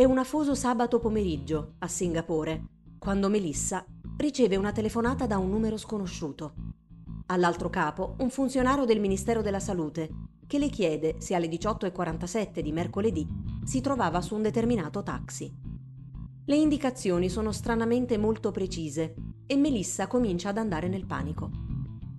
È 0.00 0.04
un 0.04 0.16
afoso 0.16 0.54
sabato 0.54 0.98
pomeriggio 0.98 1.74
a 1.80 1.86
Singapore, 1.86 2.68
quando 2.98 3.28
Melissa 3.28 3.84
riceve 4.16 4.56
una 4.56 4.72
telefonata 4.72 5.26
da 5.26 5.36
un 5.36 5.50
numero 5.50 5.76
sconosciuto. 5.76 6.54
All'altro 7.26 7.68
capo 7.68 8.14
un 8.20 8.30
funzionario 8.30 8.86
del 8.86 8.98
Ministero 8.98 9.42
della 9.42 9.60
Salute 9.60 10.08
che 10.46 10.58
le 10.58 10.70
chiede 10.70 11.16
se 11.18 11.34
alle 11.34 11.48
18.47 11.48 12.60
di 12.60 12.72
mercoledì 12.72 13.28
si 13.62 13.82
trovava 13.82 14.22
su 14.22 14.34
un 14.34 14.40
determinato 14.40 15.02
taxi. 15.02 15.54
Le 16.46 16.56
indicazioni 16.56 17.28
sono 17.28 17.52
stranamente 17.52 18.16
molto 18.16 18.52
precise 18.52 19.14
e 19.44 19.54
Melissa 19.56 20.06
comincia 20.06 20.48
ad 20.48 20.56
andare 20.56 20.88
nel 20.88 21.04
panico. 21.04 21.50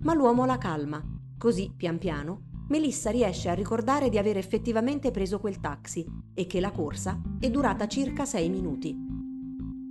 Ma 0.02 0.14
l'uomo 0.14 0.46
la 0.46 0.56
calma, 0.56 1.02
così 1.36 1.72
pian 1.76 1.98
piano 1.98 2.51
Melissa 2.72 3.10
riesce 3.10 3.50
a 3.50 3.54
ricordare 3.54 4.08
di 4.08 4.16
aver 4.16 4.38
effettivamente 4.38 5.10
preso 5.10 5.38
quel 5.38 5.60
taxi 5.60 6.06
e 6.32 6.46
che 6.46 6.58
la 6.58 6.70
corsa 6.70 7.20
è 7.38 7.50
durata 7.50 7.86
circa 7.86 8.24
sei 8.24 8.48
minuti. 8.48 8.96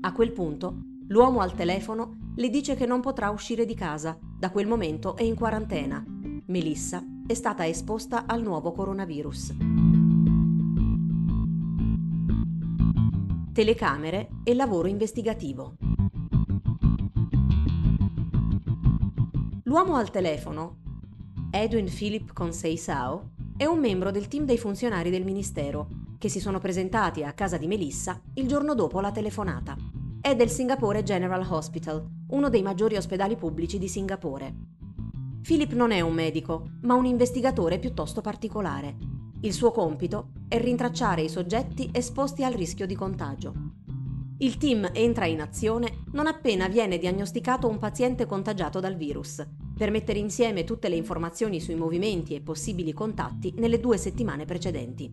A 0.01 0.11
quel 0.11 0.31
punto, 0.31 0.79
l'uomo 1.09 1.41
al 1.41 1.53
telefono 1.53 2.31
le 2.35 2.49
dice 2.49 2.73
che 2.73 2.87
non 2.87 2.99
potrà 2.99 3.29
uscire 3.29 3.65
di 3.65 3.75
casa, 3.75 4.17
da 4.19 4.49
quel 4.49 4.65
momento 4.65 5.15
è 5.15 5.21
in 5.21 5.35
quarantena. 5.35 6.03
Melissa 6.47 7.05
è 7.27 7.35
stata 7.35 7.67
esposta 7.67 8.25
al 8.25 8.41
nuovo 8.41 8.71
coronavirus. 8.71 9.53
Telecamere 13.53 14.29
e 14.43 14.55
lavoro 14.55 14.87
investigativo. 14.87 15.75
L'uomo 19.65 19.97
al 19.97 20.09
telefono 20.09 20.80
Edwin 21.53 21.93
Philip 21.93 22.31
Conseisao, 22.31 23.31
è 23.57 23.65
un 23.65 23.77
membro 23.77 24.09
del 24.09 24.29
team 24.29 24.45
dei 24.45 24.57
funzionari 24.57 25.09
del 25.09 25.25
Ministero, 25.25 25.89
che 26.17 26.29
si 26.29 26.39
sono 26.39 26.59
presentati 26.59 27.25
a 27.25 27.33
casa 27.33 27.57
di 27.57 27.67
Melissa 27.67 28.21
il 28.35 28.47
giorno 28.47 28.73
dopo 28.73 29.01
la 29.01 29.11
telefonata. 29.11 29.75
È 30.21 30.33
del 30.33 30.49
Singapore 30.49 31.03
General 31.03 31.45
Hospital, 31.47 32.07
uno 32.29 32.47
dei 32.47 32.61
maggiori 32.61 32.95
ospedali 32.95 33.35
pubblici 33.35 33.77
di 33.77 33.89
Singapore. 33.89 34.55
Philip 35.41 35.73
non 35.73 35.91
è 35.91 35.99
un 35.99 36.13
medico, 36.13 36.69
ma 36.83 36.93
un 36.93 37.05
investigatore 37.05 37.79
piuttosto 37.79 38.21
particolare. 38.21 38.95
Il 39.41 39.51
suo 39.51 39.71
compito 39.71 40.31
è 40.47 40.57
rintracciare 40.57 41.21
i 41.21 41.29
soggetti 41.29 41.89
esposti 41.91 42.45
al 42.45 42.53
rischio 42.53 42.85
di 42.85 42.95
contagio. 42.95 43.53
Il 44.37 44.55
team 44.55 44.89
entra 44.93 45.25
in 45.25 45.41
azione 45.41 46.05
non 46.13 46.27
appena 46.27 46.69
viene 46.69 46.97
diagnosticato 46.97 47.67
un 47.67 47.77
paziente 47.77 48.25
contagiato 48.25 48.79
dal 48.79 48.95
virus 48.95 49.45
per 49.81 49.89
mettere 49.89 50.19
insieme 50.19 50.63
tutte 50.63 50.89
le 50.89 50.95
informazioni 50.95 51.59
sui 51.59 51.73
movimenti 51.73 52.35
e 52.35 52.41
possibili 52.41 52.93
contatti 52.93 53.51
nelle 53.57 53.79
due 53.79 53.97
settimane 53.97 54.45
precedenti. 54.45 55.11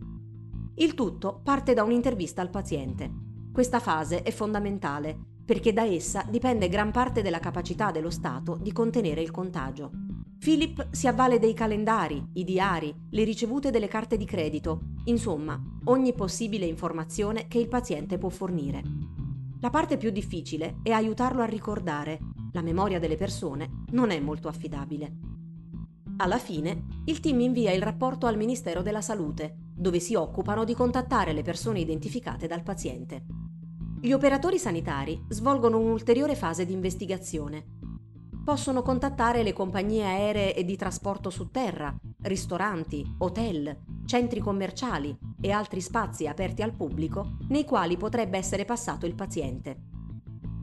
Il 0.74 0.92
tutto 0.92 1.40
parte 1.42 1.72
da 1.72 1.82
un'intervista 1.82 2.42
al 2.42 2.50
paziente. 2.50 3.10
Questa 3.50 3.80
fase 3.80 4.20
è 4.22 4.30
fondamentale 4.30 5.18
perché 5.42 5.72
da 5.72 5.86
essa 5.86 6.22
dipende 6.28 6.68
gran 6.68 6.90
parte 6.90 7.22
della 7.22 7.38
capacità 7.38 7.90
dello 7.90 8.10
Stato 8.10 8.58
di 8.60 8.70
contenere 8.70 9.22
il 9.22 9.30
contagio. 9.30 9.90
Philip 10.38 10.88
si 10.90 11.06
avvale 11.06 11.38
dei 11.38 11.54
calendari, 11.54 12.22
i 12.34 12.44
diari, 12.44 12.94
le 13.08 13.24
ricevute 13.24 13.70
delle 13.70 13.88
carte 13.88 14.18
di 14.18 14.26
credito, 14.26 14.80
insomma, 15.04 15.58
ogni 15.84 16.12
possibile 16.12 16.66
informazione 16.66 17.48
che 17.48 17.58
il 17.58 17.68
paziente 17.68 18.18
può 18.18 18.28
fornire. 18.28 18.82
La 19.60 19.70
parte 19.70 19.96
più 19.96 20.10
difficile 20.10 20.76
è 20.82 20.90
aiutarlo 20.90 21.40
a 21.40 21.46
ricordare 21.46 22.18
la 22.52 22.62
memoria 22.62 22.98
delle 22.98 23.16
persone 23.16 23.84
non 23.90 24.10
è 24.10 24.20
molto 24.20 24.48
affidabile. 24.48 25.16
Alla 26.20 26.38
fine, 26.38 27.02
il 27.04 27.20
team 27.20 27.40
invia 27.40 27.72
il 27.72 27.82
rapporto 27.82 28.26
al 28.26 28.36
Ministero 28.36 28.82
della 28.82 29.00
Salute, 29.00 29.56
dove 29.74 30.00
si 30.00 30.14
occupano 30.14 30.64
di 30.64 30.74
contattare 30.74 31.32
le 31.32 31.42
persone 31.42 31.78
identificate 31.78 32.48
dal 32.48 32.64
paziente. 32.64 33.24
Gli 34.00 34.12
operatori 34.12 34.58
sanitari 34.58 35.24
svolgono 35.28 35.78
un'ulteriore 35.78 36.34
fase 36.34 36.64
di 36.64 36.72
investigazione. 36.72 37.64
Possono 38.44 38.82
contattare 38.82 39.42
le 39.42 39.52
compagnie 39.52 40.04
aeree 40.04 40.54
e 40.54 40.64
di 40.64 40.76
trasporto 40.76 41.30
su 41.30 41.50
terra, 41.50 41.94
ristoranti, 42.22 43.14
hotel, 43.18 43.76
centri 44.06 44.40
commerciali 44.40 45.16
e 45.40 45.50
altri 45.50 45.80
spazi 45.80 46.26
aperti 46.26 46.62
al 46.62 46.74
pubblico 46.74 47.36
nei 47.48 47.64
quali 47.64 47.96
potrebbe 47.96 48.38
essere 48.38 48.64
passato 48.64 49.04
il 49.04 49.14
paziente. 49.14 49.82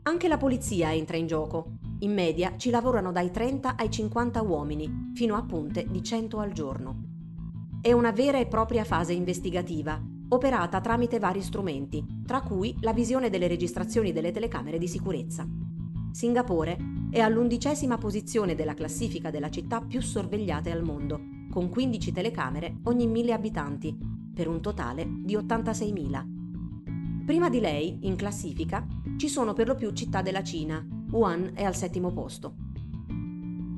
Anche 0.02 0.28
la 0.28 0.36
polizia 0.36 0.92
entra 0.92 1.16
in 1.16 1.26
gioco. 1.26 1.78
In 2.00 2.12
media 2.12 2.56
ci 2.56 2.68
lavorano 2.68 3.10
dai 3.10 3.30
30 3.30 3.74
ai 3.76 3.90
50 3.90 4.42
uomini, 4.42 5.12
fino 5.14 5.34
a 5.34 5.42
punte 5.42 5.86
di 5.88 6.02
100 6.02 6.38
al 6.38 6.52
giorno. 6.52 7.04
È 7.80 7.90
una 7.92 8.10
vera 8.10 8.38
e 8.38 8.46
propria 8.46 8.84
fase 8.84 9.14
investigativa, 9.14 9.98
operata 10.28 10.80
tramite 10.80 11.18
vari 11.18 11.40
strumenti, 11.40 12.04
tra 12.26 12.42
cui 12.42 12.76
la 12.80 12.92
visione 12.92 13.30
delle 13.30 13.46
registrazioni 13.46 14.12
delle 14.12 14.30
telecamere 14.30 14.76
di 14.76 14.88
sicurezza. 14.88 15.48
Singapore 16.10 16.76
è 17.10 17.20
all'undicesima 17.20 17.96
posizione 17.96 18.54
della 18.54 18.74
classifica 18.74 19.30
della 19.30 19.48
città 19.48 19.80
più 19.80 20.02
sorvegliate 20.02 20.70
al 20.70 20.82
mondo, 20.82 21.18
con 21.50 21.70
15 21.70 22.12
telecamere 22.12 22.80
ogni 22.84 23.06
1000 23.06 23.32
abitanti, 23.32 23.96
per 24.34 24.48
un 24.48 24.60
totale 24.60 25.06
di 25.08 25.34
86.000. 25.34 27.24
Prima 27.24 27.48
di 27.48 27.60
lei, 27.60 28.00
in 28.02 28.16
classifica, 28.16 28.86
ci 29.16 29.28
sono 29.28 29.54
per 29.54 29.66
lo 29.68 29.74
più 29.74 29.90
città 29.92 30.20
della 30.20 30.42
Cina. 30.42 30.95
Wuhan 31.10 31.52
è 31.54 31.64
al 31.64 31.76
settimo 31.76 32.10
posto. 32.10 32.54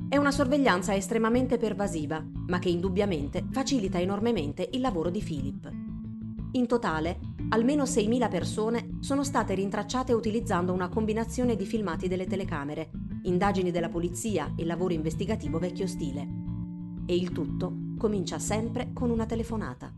È 0.09 0.17
una 0.17 0.31
sorveglianza 0.31 0.95
estremamente 0.95 1.57
pervasiva, 1.57 2.23
ma 2.47 2.57
che 2.57 2.69
indubbiamente 2.69 3.45
facilita 3.51 3.99
enormemente 3.99 4.67
il 4.71 4.81
lavoro 4.81 5.11
di 5.11 5.21
Philip. 5.21 5.71
In 6.53 6.65
totale, 6.65 7.19
almeno 7.49 7.83
6.000 7.83 8.29
persone 8.29 8.97
sono 9.01 9.23
state 9.23 9.53
rintracciate 9.53 10.13
utilizzando 10.13 10.73
una 10.73 10.89
combinazione 10.89 11.55
di 11.55 11.65
filmati 11.65 12.07
delle 12.07 12.25
telecamere, 12.25 12.89
indagini 13.23 13.69
della 13.69 13.89
polizia 13.89 14.53
e 14.55 14.65
lavoro 14.65 14.93
investigativo 14.93 15.59
vecchio 15.59 15.85
stile. 15.85 16.27
E 17.05 17.15
il 17.15 17.31
tutto 17.31 17.71
comincia 17.97 18.39
sempre 18.39 18.89
con 18.93 19.11
una 19.11 19.27
telefonata. 19.27 19.93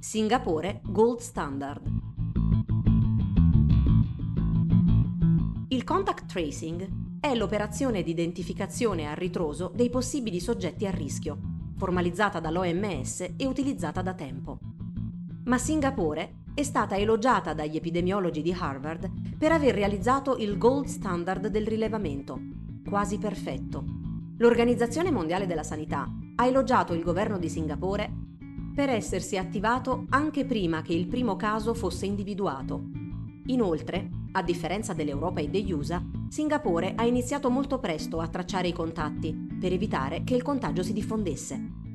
Singapore 0.00 0.80
Gold 0.86 1.18
Standard. 1.18 1.99
Il 5.72 5.84
contact 5.84 6.26
tracing 6.26 7.20
è 7.20 7.32
l'operazione 7.36 8.02
di 8.02 8.10
identificazione 8.10 9.06
a 9.06 9.14
ritroso 9.14 9.70
dei 9.72 9.88
possibili 9.88 10.40
soggetti 10.40 10.84
a 10.84 10.90
rischio, 10.90 11.38
formalizzata 11.76 12.40
dall'OMS 12.40 13.34
e 13.36 13.46
utilizzata 13.46 14.02
da 14.02 14.12
tempo. 14.14 14.58
Ma 15.44 15.58
Singapore 15.58 16.38
è 16.54 16.64
stata 16.64 16.96
elogiata 16.96 17.54
dagli 17.54 17.76
epidemiologi 17.76 18.42
di 18.42 18.50
Harvard 18.50 19.36
per 19.38 19.52
aver 19.52 19.76
realizzato 19.76 20.38
il 20.38 20.58
gold 20.58 20.86
standard 20.86 21.46
del 21.46 21.68
rilevamento, 21.68 22.40
quasi 22.84 23.18
perfetto. 23.18 23.84
L'Organizzazione 24.38 25.12
Mondiale 25.12 25.46
della 25.46 25.62
Sanità 25.62 26.12
ha 26.34 26.46
elogiato 26.46 26.94
il 26.94 27.04
governo 27.04 27.38
di 27.38 27.48
Singapore 27.48 28.12
per 28.74 28.88
essersi 28.88 29.36
attivato 29.36 30.06
anche 30.08 30.44
prima 30.44 30.82
che 30.82 30.94
il 30.94 31.06
primo 31.06 31.36
caso 31.36 31.74
fosse 31.74 32.06
individuato. 32.06 32.82
Inoltre, 33.46 34.18
a 34.32 34.42
differenza 34.42 34.92
dell'Europa 34.92 35.40
e 35.40 35.48
degli 35.48 35.72
USA, 35.72 36.02
Singapore 36.28 36.94
ha 36.94 37.04
iniziato 37.04 37.50
molto 37.50 37.78
presto 37.78 38.20
a 38.20 38.28
tracciare 38.28 38.68
i 38.68 38.72
contatti 38.72 39.34
per 39.58 39.72
evitare 39.72 40.22
che 40.22 40.34
il 40.34 40.42
contagio 40.42 40.82
si 40.82 40.92
diffondesse. 40.92 41.88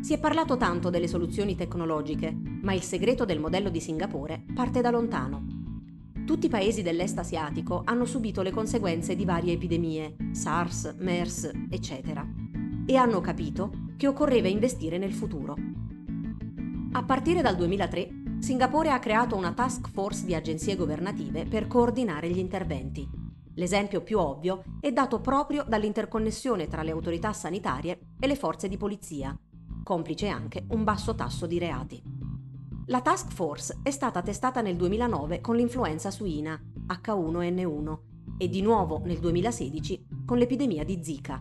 Si 0.00 0.12
è 0.12 0.18
parlato 0.18 0.56
tanto 0.56 0.90
delle 0.90 1.08
soluzioni 1.08 1.54
tecnologiche, 1.54 2.36
ma 2.62 2.74
il 2.74 2.82
segreto 2.82 3.24
del 3.24 3.40
modello 3.40 3.70
di 3.70 3.80
Singapore 3.80 4.44
parte 4.54 4.80
da 4.80 4.90
lontano. 4.90 5.46
Tutti 6.26 6.46
i 6.46 6.50
paesi 6.50 6.82
dell'est 6.82 7.18
asiatico 7.18 7.82
hanno 7.84 8.04
subito 8.04 8.42
le 8.42 8.50
conseguenze 8.50 9.16
di 9.16 9.24
varie 9.24 9.54
epidemie, 9.54 10.16
SARS, 10.32 10.96
MERS, 10.98 11.50
eccetera, 11.70 12.26
e 12.84 12.96
hanno 12.96 13.20
capito 13.20 13.70
che 13.96 14.06
occorreva 14.06 14.48
investire 14.48 14.98
nel 14.98 15.12
futuro. 15.12 15.56
A 16.92 17.02
partire 17.04 17.40
dal 17.40 17.56
2003, 17.56 18.21
Singapore 18.42 18.90
ha 18.90 18.98
creato 18.98 19.36
una 19.36 19.52
task 19.52 19.88
force 19.88 20.24
di 20.24 20.34
agenzie 20.34 20.74
governative 20.74 21.46
per 21.46 21.68
coordinare 21.68 22.28
gli 22.28 22.38
interventi. 22.38 23.08
L'esempio 23.54 24.02
più 24.02 24.18
ovvio 24.18 24.64
è 24.80 24.90
dato 24.90 25.20
proprio 25.20 25.62
dall'interconnessione 25.62 26.66
tra 26.66 26.82
le 26.82 26.90
autorità 26.90 27.32
sanitarie 27.32 28.00
e 28.18 28.26
le 28.26 28.34
forze 28.34 28.66
di 28.66 28.76
polizia, 28.76 29.38
complice 29.84 30.26
anche 30.26 30.64
un 30.70 30.82
basso 30.82 31.14
tasso 31.14 31.46
di 31.46 31.60
reati. 31.60 32.02
La 32.86 33.00
task 33.00 33.30
force 33.30 33.78
è 33.80 33.92
stata 33.92 34.22
testata 34.22 34.60
nel 34.60 34.74
2009 34.74 35.40
con 35.40 35.54
l'influenza 35.54 36.10
suina 36.10 36.60
H1N1 36.88 37.98
e 38.38 38.48
di 38.48 38.60
nuovo 38.60 39.02
nel 39.04 39.20
2016 39.20 40.06
con 40.26 40.38
l'epidemia 40.38 40.84
di 40.84 40.98
Zika. 41.00 41.40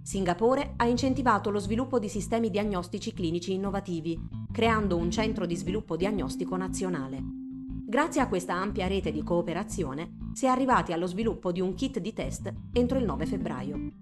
Singapore 0.00 0.72
ha 0.76 0.86
incentivato 0.86 1.50
lo 1.50 1.58
sviluppo 1.58 1.98
di 1.98 2.08
sistemi 2.08 2.48
diagnostici 2.48 3.12
clinici 3.12 3.52
innovativi, 3.52 4.43
creando 4.54 4.96
un 4.96 5.10
centro 5.10 5.46
di 5.46 5.56
sviluppo 5.56 5.96
diagnostico 5.96 6.56
nazionale. 6.56 7.20
Grazie 7.20 8.20
a 8.20 8.28
questa 8.28 8.54
ampia 8.54 8.86
rete 8.86 9.10
di 9.10 9.20
cooperazione 9.24 10.30
si 10.32 10.44
è 10.44 10.48
arrivati 10.48 10.92
allo 10.92 11.08
sviluppo 11.08 11.50
di 11.50 11.60
un 11.60 11.74
kit 11.74 11.98
di 11.98 12.12
test 12.12 12.54
entro 12.70 12.98
il 12.98 13.04
9 13.04 13.26
febbraio. 13.26 13.92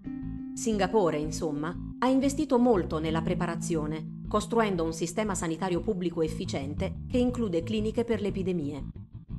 Singapore, 0.53 1.17
insomma, 1.17 1.75
ha 2.01 2.07
investito 2.07 2.59
molto 2.59 2.99
nella 2.99 3.23
preparazione, 3.23 4.25
costruendo 4.29 4.85
un 4.85 4.93
sistema 4.93 5.35
sanitario 5.35 5.81
pubblico 5.81 6.21
efficiente 6.21 7.05
che 7.09 7.17
include 7.17 7.63
cliniche 7.63 8.05
per 8.05 8.21
le 8.21 8.29
epidemie. 8.29 8.85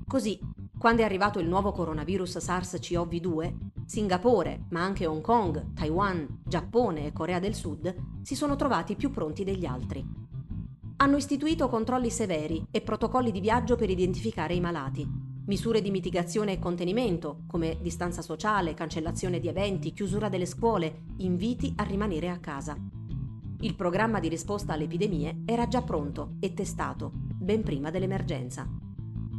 Così, 0.07 0.39
quando 0.75 1.03
è 1.03 1.05
arrivato 1.05 1.37
il 1.37 1.47
nuovo 1.47 1.71
coronavirus 1.73 2.37
SARS-CoV-2, 2.39 3.53
Singapore, 3.85 4.65
ma 4.69 4.81
anche 4.81 5.05
Hong 5.05 5.21
Kong, 5.21 5.73
Taiwan, 5.75 6.41
Giappone 6.43 7.05
e 7.05 7.13
Corea 7.13 7.37
del 7.37 7.53
Sud 7.53 7.95
si 8.23 8.33
sono 8.33 8.55
trovati 8.55 8.95
più 8.95 9.11
pronti 9.11 9.43
degli 9.43 9.65
altri. 9.67 10.22
Hanno 11.03 11.17
istituito 11.17 11.67
controlli 11.67 12.09
severi 12.09 12.65
e 12.71 12.79
protocolli 12.79 13.31
di 13.31 13.41
viaggio 13.41 13.75
per 13.75 13.89
identificare 13.89 14.53
i 14.53 14.61
malati, 14.61 15.05
misure 15.47 15.81
di 15.81 15.91
mitigazione 15.91 16.53
e 16.53 16.59
contenimento, 16.59 17.41
come 17.45 17.77
distanza 17.81 18.21
sociale, 18.21 18.73
cancellazione 18.73 19.41
di 19.41 19.49
eventi, 19.49 19.91
chiusura 19.91 20.29
delle 20.29 20.45
scuole, 20.45 21.01
inviti 21.17 21.73
a 21.75 21.83
rimanere 21.83 22.29
a 22.29 22.37
casa. 22.37 22.77
Il 23.59 23.75
programma 23.75 24.21
di 24.21 24.29
risposta 24.29 24.71
alle 24.71 24.85
epidemie 24.85 25.41
era 25.43 25.67
già 25.67 25.81
pronto 25.81 26.35
e 26.39 26.53
testato, 26.53 27.11
ben 27.13 27.63
prima 27.63 27.91
dell'emergenza. 27.91 28.65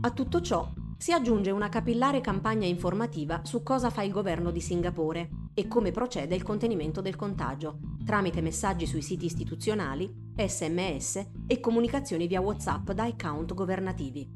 A 0.03 0.11
tutto 0.11 0.43
ciò 0.43 0.71
si 0.99 1.13
aggiunge 1.13 1.51
una 1.51 1.71
capillare 1.71 2.21
campagna 2.21 2.67
informativa 2.67 3.41
su 3.43 3.63
cosa 3.63 3.89
fa 3.89 4.03
il 4.03 4.13
governo 4.13 4.51
di 4.51 4.61
Singapore 4.61 5.31
e 5.55 5.67
come 5.67 5.93
procede 5.93 6.35
il 6.35 6.43
contenimento 6.43 7.01
del 7.01 7.17
contagio, 7.17 7.79
tramite 8.05 8.41
messaggi 8.41 8.87
sui 8.87 9.03
siti 9.03 9.25
istituzionali, 9.25 10.13
sms 10.37 11.27
e 11.47 11.61
comunicazioni 11.61 12.27
via 12.27 12.41
WhatsApp 12.41 12.91
da 12.91 13.05
account 13.05 13.55
governativi. 13.55 14.29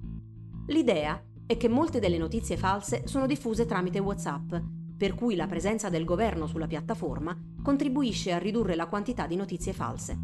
L'idea 0.67 1.23
è 1.47 1.57
che 1.57 1.69
molte 1.69 1.99
delle 1.99 2.19
notizie 2.19 2.57
false 2.57 3.07
sono 3.07 3.27
diffuse 3.27 3.67
tramite 3.67 3.99
WhatsApp, 3.99 4.55
per 4.97 5.15
cui 5.15 5.37
la 5.37 5.47
presenza 5.47 5.89
del 5.89 6.05
governo 6.05 6.47
sulla 6.47 6.67
piattaforma 6.67 7.37
contribuisce 7.63 8.33
a 8.33 8.39
ridurre 8.39 8.75
la 8.75 8.87
quantità 8.87 9.27
di 9.27 9.37
notizie 9.37 9.73
false. 9.73 10.19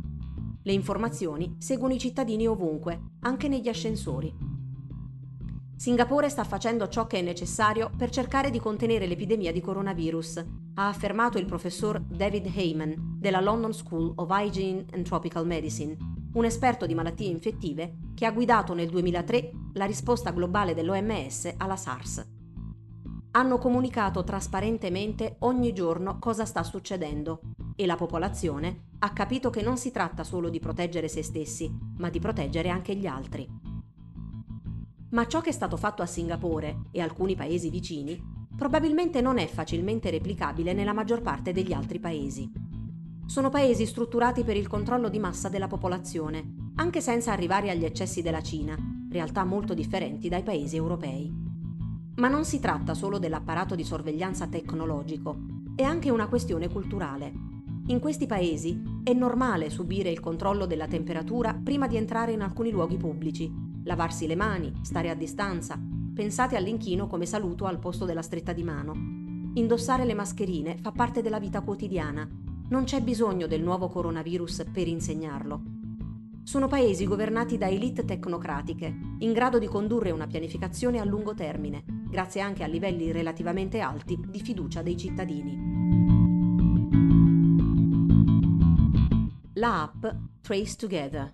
Le 0.62 0.73
informazioni 0.73 1.56
seguono 1.58 1.94
i 1.94 1.99
cittadini 1.99 2.46
ovunque, 2.46 3.12
anche 3.20 3.49
negli 3.49 3.69
ascensori. 3.69 4.54
Singapore 5.76 6.29
sta 6.29 6.44
facendo 6.44 6.88
ciò 6.88 7.06
che 7.06 7.19
è 7.19 7.23
necessario 7.23 7.91
per 7.97 8.09
cercare 8.09 8.50
di 8.50 8.61
contenere 8.61 9.06
l'epidemia 9.06 9.53
di 9.53 9.61
coronavirus, 9.61 10.44
ha 10.75 10.88
affermato 10.88 11.37
il 11.37 11.47
professor 11.47 12.00
David 12.00 12.50
Heyman 12.55 13.17
della 13.19 13.41
London 13.41 13.73
School 13.73 14.12
of 14.17 14.31
Hygiene 14.31 14.87
and 14.93 15.05
Tropical 15.05 15.44
Medicine, 15.44 15.97
un 16.35 16.44
esperto 16.44 16.87
di 16.87 16.94
malattie 16.94 17.29
infettive 17.29 17.97
che 18.15 18.25
ha 18.25 18.32
guidato 18.32 18.73
nel 18.73 18.88
2003 18.88 19.50
la 19.75 19.85
risposta 19.85 20.31
globale 20.31 20.75
dell'OMS 20.75 21.55
alla 21.56 21.77
SARS. 21.77 22.25
Hanno 23.32 23.59
comunicato 23.59 24.23
trasparentemente 24.23 25.37
ogni 25.41 25.73
giorno 25.73 26.19
cosa 26.20 26.44
sta 26.44 26.62
succedendo 26.62 27.41
e 27.75 27.85
la 27.85 27.97
popolazione 27.97 28.91
ha 29.00 29.12
capito 29.12 29.50
che 29.50 29.61
non 29.61 29.77
si 29.77 29.91
tratta 29.91 30.23
solo 30.23 30.49
di 30.49 30.61
proteggere 30.61 31.09
se 31.09 31.25
stessi, 31.25 31.69
ma 31.99 32.11
di 32.11 32.20
proteggere 32.20 32.69
anche 32.69 32.94
gli 32.94 33.06
altri. 33.06 33.64
Ma 35.15 35.29
ciò 35.29 35.41
che 35.41 35.51
è 35.51 35.53
stato 35.53 35.77
fatto 35.77 36.03
a 36.03 36.07
Singapore 36.07 36.87
e 36.91 37.01
alcuni 37.01 37.37
paesi 37.37 37.71
vicini 37.71 38.21
probabilmente 38.57 39.21
non 39.21 39.39
è 39.39 39.47
facilmente 39.47 40.11
replicabile 40.11 40.73
nella 40.73 40.93
maggior 40.93 41.23
parte 41.23 41.53
degli 41.53 41.73
altri 41.73 42.01
paesi. 42.01 42.51
Sono 43.25 43.49
paesi 43.49 43.87
strutturati 43.87 44.43
per 44.43 44.57
il 44.57 44.67
controllo 44.67 45.09
di 45.09 45.21
massa 45.21 45.49
della 45.49 45.69
popolazione, 45.69 46.73
anche 46.75 47.01
senza 47.01 47.31
arrivare 47.31 47.71
agli 47.71 47.85
eccessi 47.85 48.23
della 48.23 48.43
Cina, 48.43 48.77
realtà 49.09 49.45
molto 49.45 49.73
differenti 49.73 50.29
dai 50.29 50.43
paesi 50.43 50.75
europei. 50.75 51.33
Ma 52.17 52.27
non 52.27 52.45
si 52.45 52.59
tratta 52.59 52.95
solo 52.95 53.19
dell'apparato 53.19 53.77
di 53.77 53.85
sorveglianza 53.85 54.49
tecnologico, 54.49 55.37
è 55.77 55.83
anche 55.83 56.11
una 56.11 56.27
questione 56.27 56.69
culturale. 56.69 57.33
In 57.87 58.01
questi 58.01 58.27
paesi 58.27 58.83
è 59.05 59.13
normale 59.13 59.71
subire 59.71 60.11
il 60.11 60.19
controllo 60.19 60.67
della 60.67 60.89
temperatura 60.89 61.55
prima 61.55 61.87
di 61.87 61.97
entrare 61.97 62.33
in 62.33 62.41
alcuni 62.41 62.71
luoghi 62.71 62.97
pubblici 62.97 63.74
lavarsi 63.85 64.27
le 64.27 64.37
mani, 64.37 64.73
stare 64.83 65.11
a 65.11 65.15
distanza, 65.15 65.79
pensate 66.15 66.57
all'inchino 66.57 67.07
come 67.07 67.27
saluto 67.27 67.67
al 67.67 67.79
posto 67.79 68.05
della 68.05 68.23
stretta 68.23 68.53
di 68.53 68.63
mano. 68.63 68.93
Indossare 69.55 70.05
le 70.05 70.15
mascherine 70.15 70.79
fa 70.81 70.91
parte 70.91 71.23
della 71.23 71.39
vita 71.39 71.61
quotidiana, 71.61 72.29
non 72.69 72.85
c'è 72.85 73.01
bisogno 73.03 73.47
del 73.47 73.63
nuovo 73.63 73.89
coronavirus 73.89 74.65
per 74.73 74.89
insegnarlo. 74.89 75.63
Sono 76.43 76.67
paesi 76.67 77.07
governati 77.07 77.57
da 77.57 77.69
elite 77.69 78.05
tecnocratiche, 78.05 78.95
in 79.19 79.33
grado 79.33 79.59
di 79.59 79.67
condurre 79.67 80.11
una 80.11 80.27
pianificazione 80.27 80.99
a 80.99 81.05
lungo 81.05 81.35
termine, 81.35 81.85
grazie 81.87 82.41
anche 82.41 82.65
a 82.65 82.67
livelli 82.67 83.13
relativamente 83.13 83.81
alti 83.81 84.19
di 84.29 84.41
fiducia 84.41 84.83
dei 84.83 84.97
cittadini. 84.97 85.73
La 89.55 89.83
app 89.83 90.05
Trace 90.41 90.77
Together 90.77 91.33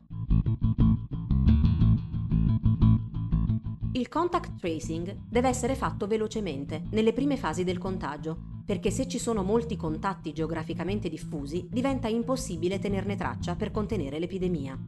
Il 3.92 4.08
contact 4.08 4.60
tracing 4.60 5.22
deve 5.28 5.48
essere 5.48 5.74
fatto 5.74 6.06
velocemente, 6.06 6.84
nelle 6.90 7.12
prime 7.12 7.36
fasi 7.36 7.64
del 7.64 7.78
contagio, 7.78 8.38
perché 8.64 8.88
se 8.92 9.08
ci 9.08 9.18
sono 9.18 9.42
molti 9.42 9.74
contatti 9.74 10.32
geograficamente 10.32 11.08
diffusi, 11.08 11.66
diventa 11.68 12.06
impossibile 12.06 12.78
tenerne 12.78 13.16
traccia 13.16 13.56
per 13.56 13.72
contenere 13.72 14.20
l'epidemia. 14.20 14.78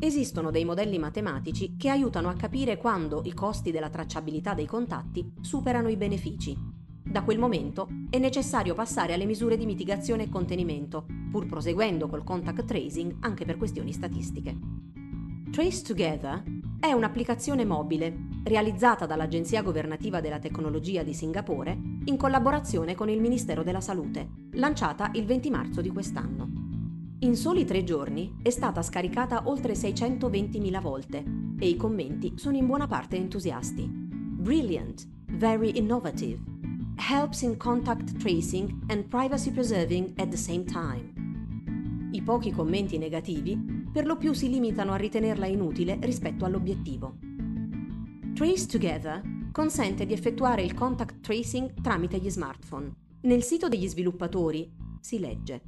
Esistono 0.00 0.50
dei 0.50 0.64
modelli 0.64 0.98
matematici 0.98 1.76
che 1.76 1.90
aiutano 1.90 2.30
a 2.30 2.34
capire 2.34 2.78
quando 2.78 3.20
i 3.26 3.34
costi 3.34 3.70
della 3.70 3.90
tracciabilità 3.90 4.54
dei 4.54 4.66
contatti 4.66 5.30
superano 5.42 5.88
i 5.88 5.98
benefici. 5.98 6.56
Da 7.04 7.22
quel 7.24 7.38
momento 7.38 7.88
è 8.08 8.16
necessario 8.16 8.72
passare 8.72 9.12
alle 9.12 9.26
misure 9.26 9.58
di 9.58 9.66
mitigazione 9.66 10.22
e 10.22 10.28
contenimento, 10.30 11.04
pur 11.30 11.44
proseguendo 11.44 12.08
col 12.08 12.24
contact 12.24 12.64
tracing 12.64 13.16
anche 13.20 13.44
per 13.44 13.58
questioni 13.58 13.92
statistiche. 13.92 14.56
Trace 15.50 15.82
Together 15.82 16.42
è 16.80 16.92
un'applicazione 16.92 17.64
mobile 17.64 18.27
realizzata 18.48 19.06
dall'Agenzia 19.06 19.62
governativa 19.62 20.20
della 20.20 20.38
tecnologia 20.38 21.02
di 21.02 21.14
Singapore 21.14 21.78
in 22.04 22.16
collaborazione 22.16 22.94
con 22.94 23.08
il 23.08 23.20
Ministero 23.20 23.62
della 23.62 23.80
Salute, 23.80 24.28
lanciata 24.52 25.10
il 25.14 25.26
20 25.26 25.50
marzo 25.50 25.80
di 25.80 25.90
quest'anno. 25.90 26.48
In 27.20 27.36
soli 27.36 27.64
tre 27.64 27.84
giorni 27.84 28.38
è 28.42 28.50
stata 28.50 28.80
scaricata 28.82 29.42
oltre 29.46 29.74
620.000 29.74 30.80
volte 30.80 31.24
e 31.58 31.68
i 31.68 31.76
commenti 31.76 32.32
sono 32.36 32.56
in 32.56 32.66
buona 32.66 32.86
parte 32.86 33.16
entusiasti. 33.16 33.86
Brilliant, 33.86 35.06
very 35.32 35.76
innovative, 35.76 36.40
helps 36.96 37.42
in 37.42 37.56
contact 37.56 38.16
tracing 38.18 38.84
and 38.88 39.04
privacy 39.04 39.50
preserving 39.50 40.12
at 40.16 40.28
the 40.28 40.36
same 40.36 40.64
time. 40.64 41.12
I 42.12 42.22
pochi 42.22 42.50
commenti 42.50 42.96
negativi 42.96 43.86
per 43.92 44.06
lo 44.06 44.16
più 44.16 44.32
si 44.32 44.48
limitano 44.48 44.92
a 44.92 44.96
ritenerla 44.96 45.46
inutile 45.46 45.98
rispetto 46.00 46.44
all'obiettivo. 46.44 47.27
Trace 48.34 48.66
Together 48.66 49.20
consente 49.52 50.06
di 50.06 50.12
effettuare 50.12 50.62
il 50.62 50.74
contact 50.74 51.20
tracing 51.20 51.80
tramite 51.80 52.18
gli 52.18 52.30
smartphone. 52.30 52.92
Nel 53.22 53.42
sito 53.42 53.68
degli 53.68 53.88
sviluppatori 53.88 54.70
si 55.00 55.18
legge 55.18 55.62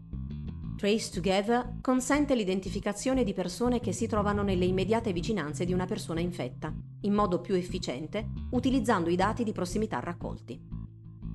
Trace 0.81 1.11
Together 1.13 1.79
consente 1.83 2.35
l'identificazione 2.35 3.23
di 3.23 3.35
persone 3.35 3.81
che 3.81 3.93
si 3.93 4.07
trovano 4.07 4.43
nelle 4.43 4.65
immediate 4.65 5.13
vicinanze 5.13 5.67
di 5.67 5.75
una 5.75 5.85
persona 5.85 6.21
infetta, 6.21 6.73
in 7.03 7.13
modo 7.13 7.43
più 7.43 7.55
efficiente, 7.55 8.27
utilizzando 8.53 9.11
i 9.11 9.17
dati 9.17 9.45
di 9.45 9.53
prossimità 9.53 10.01
raccolti. 10.01 10.59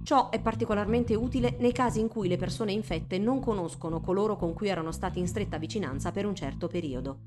Ciò 0.01 0.29
è 0.29 0.41
particolarmente 0.41 1.13
utile 1.13 1.57
nei 1.59 1.73
casi 1.73 1.99
in 1.99 2.07
cui 2.07 2.27
le 2.27 2.37
persone 2.37 2.71
infette 2.71 3.19
non 3.19 3.39
conoscono 3.39 4.01
coloro 4.01 4.35
con 4.35 4.53
cui 4.53 4.67
erano 4.67 4.91
stati 4.91 5.19
in 5.19 5.27
stretta 5.27 5.59
vicinanza 5.59 6.11
per 6.11 6.25
un 6.25 6.33
certo 6.33 6.67
periodo. 6.67 7.19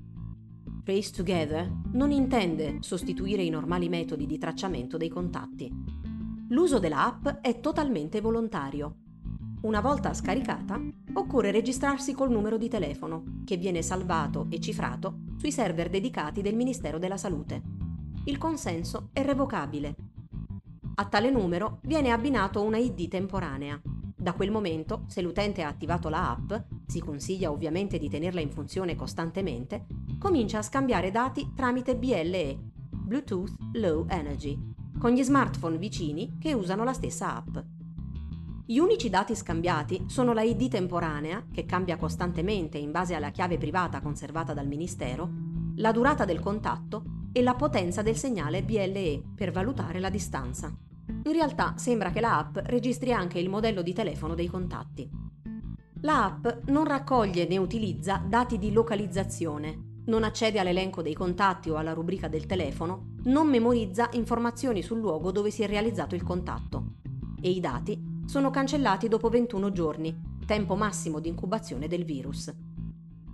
Trace 0.89 1.13
Together 1.13 1.71
non 1.93 2.11
intende 2.13 2.79
sostituire 2.81 3.43
i 3.43 3.51
normali 3.51 3.91
metodi 3.91 4.25
di 4.25 4.39
tracciamento 4.39 4.97
dei 4.97 5.11
contatti. 5.11 5.71
L'uso 6.49 6.79
dell'app 6.79 7.29
è 7.43 7.61
totalmente 7.61 8.23
volontario. 8.23 8.95
Una 9.61 9.83
volta 9.83 10.15
scaricata, 10.15 10.81
occorre 11.13 11.51
registrarsi 11.51 12.15
col 12.15 12.31
numero 12.31 12.57
di 12.57 12.71
telefono, 12.71 13.43
che 13.45 13.59
viene 13.59 13.83
salvato 13.83 14.47
e 14.49 14.61
cifrato 14.61 15.25
sui 15.37 15.53
server 15.53 15.91
dedicati 15.91 16.41
del 16.41 16.57
Ministero 16.57 16.99
della 16.99 17.19
Salute. 17.19 17.63
Il 18.25 18.39
consenso 18.39 19.11
è 19.13 19.23
revocabile 19.23 19.95
a 21.01 21.05
tale 21.05 21.31
numero 21.31 21.79
viene 21.83 22.11
abbinato 22.11 22.63
una 22.63 22.79
ID 22.79 23.09
temporanea. 23.09 23.81
Da 24.17 24.33
quel 24.33 24.51
momento, 24.51 25.05
se 25.07 25.23
l'utente 25.23 25.63
ha 25.63 25.69
attivato 25.69 26.09
la 26.09 26.31
app, 26.31 26.53
si 26.87 26.99
consiglia 26.99 27.53
ovviamente 27.53 27.99
di 27.99 28.09
tenerla 28.09 28.41
in 28.41 28.51
funzione 28.51 28.97
costantemente, 28.97 29.87
comincia 30.19 30.59
a 30.59 30.63
scambiare 30.63 31.11
dati 31.11 31.53
tramite 31.55 31.97
BLE, 31.97 32.59
Bluetooth 32.91 33.55
Low 33.75 34.07
Energy, 34.09 34.59
con 34.99 35.13
gli 35.13 35.23
smartphone 35.23 35.79
vicini 35.79 36.37
che 36.41 36.53
usano 36.53 36.83
la 36.83 36.93
stessa 36.93 37.37
app. 37.37 37.57
Gli 38.67 38.79
unici 38.79 39.09
dati 39.09 39.35
scambiati 39.35 40.05
sono 40.09 40.33
la 40.33 40.43
ID 40.43 40.69
temporanea, 40.69 41.47
che 41.51 41.65
cambia 41.65 41.97
costantemente 41.97 42.77
in 42.77 42.91
base 42.91 43.15
alla 43.15 43.31
chiave 43.31 43.57
privata 43.57 44.01
conservata 44.01 44.53
dal 44.53 44.67
Ministero, 44.67 45.31
la 45.77 45.93
durata 45.93 46.25
del 46.25 46.41
contatto 46.41 47.05
e 47.33 47.41
la 47.41 47.55
potenza 47.55 48.03
del 48.03 48.17
segnale 48.17 48.65
BLE 48.65 49.23
per 49.35 49.53
valutare 49.53 50.01
la 50.01 50.11
distanza. 50.11 50.77
In 51.07 51.33
realtà 51.33 51.75
sembra 51.77 52.11
che 52.11 52.21
la 52.21 52.39
app 52.39 52.59
registri 52.65 53.13
anche 53.13 53.39
il 53.39 53.49
modello 53.49 53.81
di 53.81 53.95
telefono 53.95 54.35
dei 54.35 54.49
contatti. 54.49 55.09
La 56.03 56.25
app 56.25 56.69
non 56.69 56.85
raccoglie 56.85 57.47
né 57.47 57.57
utilizza 57.57 58.23
dati 58.27 58.59
di 58.59 58.73
localizzazione, 58.73 59.88
non 60.09 60.25
accede 60.25 60.59
all'elenco 60.59 61.03
dei 61.03 61.15
contatti 61.15 61.71
o 61.71 61.77
alla 61.77 61.93
rubrica 61.93 62.29
del 62.29 62.47
telefono, 62.47 63.15
non 63.25 63.49
memorizza 63.49 64.09
informazioni 64.13 64.83
sul 64.83 64.99
luogo 64.99 65.31
dove 65.31 65.51
si 65.51 65.63
è 65.63 65.67
realizzato 65.67 66.15
il 66.15 66.23
contatto. 66.23 66.95
E 67.41 67.51
i 67.51 67.61
dati 67.61 68.23
sono 68.27 68.51
cancellati 68.51 69.09
dopo 69.09 69.29
21 69.29 69.71
giorni, 69.71 70.37
tempo 70.47 70.75
massimo 70.77 71.21
di 71.21 71.29
incubazione 71.29 71.89
del 71.89 72.05
virus. 72.05 72.53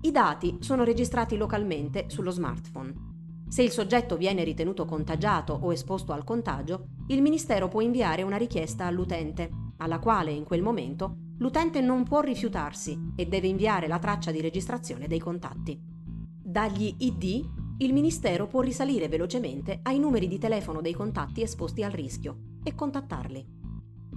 I 0.02 0.10
dati 0.10 0.58
sono 0.60 0.84
registrati 0.84 1.36
localmente 1.36 2.06
sullo 2.08 2.30
smartphone. 2.30 3.12
Se 3.48 3.62
il 3.62 3.70
soggetto 3.70 4.16
viene 4.16 4.42
ritenuto 4.42 4.84
contagiato 4.84 5.56
o 5.62 5.72
esposto 5.72 6.12
al 6.12 6.24
contagio, 6.24 6.88
il 7.06 7.22
Ministero 7.22 7.68
può 7.68 7.80
inviare 7.80 8.22
una 8.22 8.36
richiesta 8.36 8.84
all'utente, 8.84 9.48
alla 9.78 10.00
quale 10.00 10.32
in 10.32 10.44
quel 10.44 10.62
momento 10.62 11.16
l'utente 11.38 11.80
non 11.80 12.02
può 12.02 12.20
rifiutarsi 12.20 13.12
e 13.14 13.26
deve 13.26 13.46
inviare 13.46 13.86
la 13.86 13.98
traccia 13.98 14.32
di 14.32 14.40
registrazione 14.40 15.06
dei 15.06 15.20
contatti. 15.20 15.93
Dagli 16.54 16.94
ID 16.98 17.44
il 17.78 17.92
Ministero 17.92 18.46
può 18.46 18.60
risalire 18.60 19.08
velocemente 19.08 19.80
ai 19.82 19.98
numeri 19.98 20.28
di 20.28 20.38
telefono 20.38 20.80
dei 20.80 20.92
contatti 20.92 21.42
esposti 21.42 21.82
al 21.82 21.90
rischio 21.90 22.60
e 22.62 22.76
contattarli. 22.76 23.44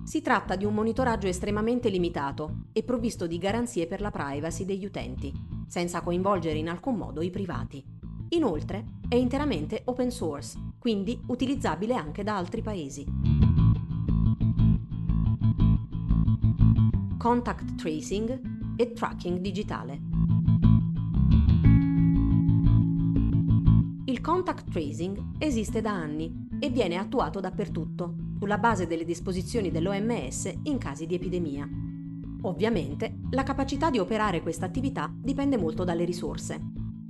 Si 0.04 0.22
tratta 0.22 0.56
di 0.56 0.64
un 0.64 0.76
monitoraggio 0.76 1.26
estremamente 1.26 1.90
limitato 1.90 2.66
e 2.74 2.84
provvisto 2.84 3.26
di 3.26 3.40
garanzie 3.40 3.88
per 3.88 4.02
la 4.02 4.12
privacy 4.12 4.66
degli 4.66 4.86
utenti, 4.86 5.34
senza 5.66 6.02
coinvolgere 6.02 6.60
in 6.60 6.70
alcun 6.70 6.98
modo 6.98 7.24
i 7.24 7.32
privati. 7.32 7.84
Inoltre 8.30 8.86
è 9.10 9.16
interamente 9.16 9.82
open 9.86 10.12
source, 10.12 10.60
quindi 10.78 11.20
utilizzabile 11.30 11.96
anche 11.96 12.22
da 12.22 12.38
altri 12.38 12.62
paesi. 12.62 13.04
Contact 17.18 17.74
tracing 17.74 18.76
e 18.76 18.94
tracking 18.94 19.40
digitale. 19.40 20.17
Contact 24.28 24.70
tracing 24.70 25.36
esiste 25.38 25.80
da 25.80 25.92
anni 25.92 26.50
e 26.60 26.70
viene 26.70 26.98
attuato 26.98 27.40
dappertutto, 27.40 28.14
sulla 28.40 28.58
base 28.58 28.86
delle 28.86 29.06
disposizioni 29.06 29.72
dell'OMS 29.72 30.54
in 30.64 30.78
casi 30.78 31.06
di 31.06 31.16
epidemia. 31.16 31.66
Ovviamente, 32.42 33.20
la 33.30 33.44
capacità 33.44 33.90
di 33.90 34.00
operare 34.00 34.42
questa 34.42 34.66
attività 34.66 35.10
dipende 35.18 35.58
molto 35.58 35.86
dalle 35.86 36.04
risorse. 36.04 36.60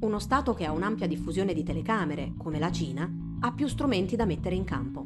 Uno 0.01 0.19
Stato 0.19 0.53
che 0.53 0.65
ha 0.65 0.71
un'ampia 0.71 1.07
diffusione 1.07 1.55
di 1.55 1.63
telecamere, 1.63 2.35
come 2.37 2.59
la 2.59 2.71
Cina, 2.71 3.11
ha 3.39 3.51
più 3.51 3.67
strumenti 3.67 4.15
da 4.15 4.25
mettere 4.25 4.53
in 4.53 4.63
campo. 4.63 5.03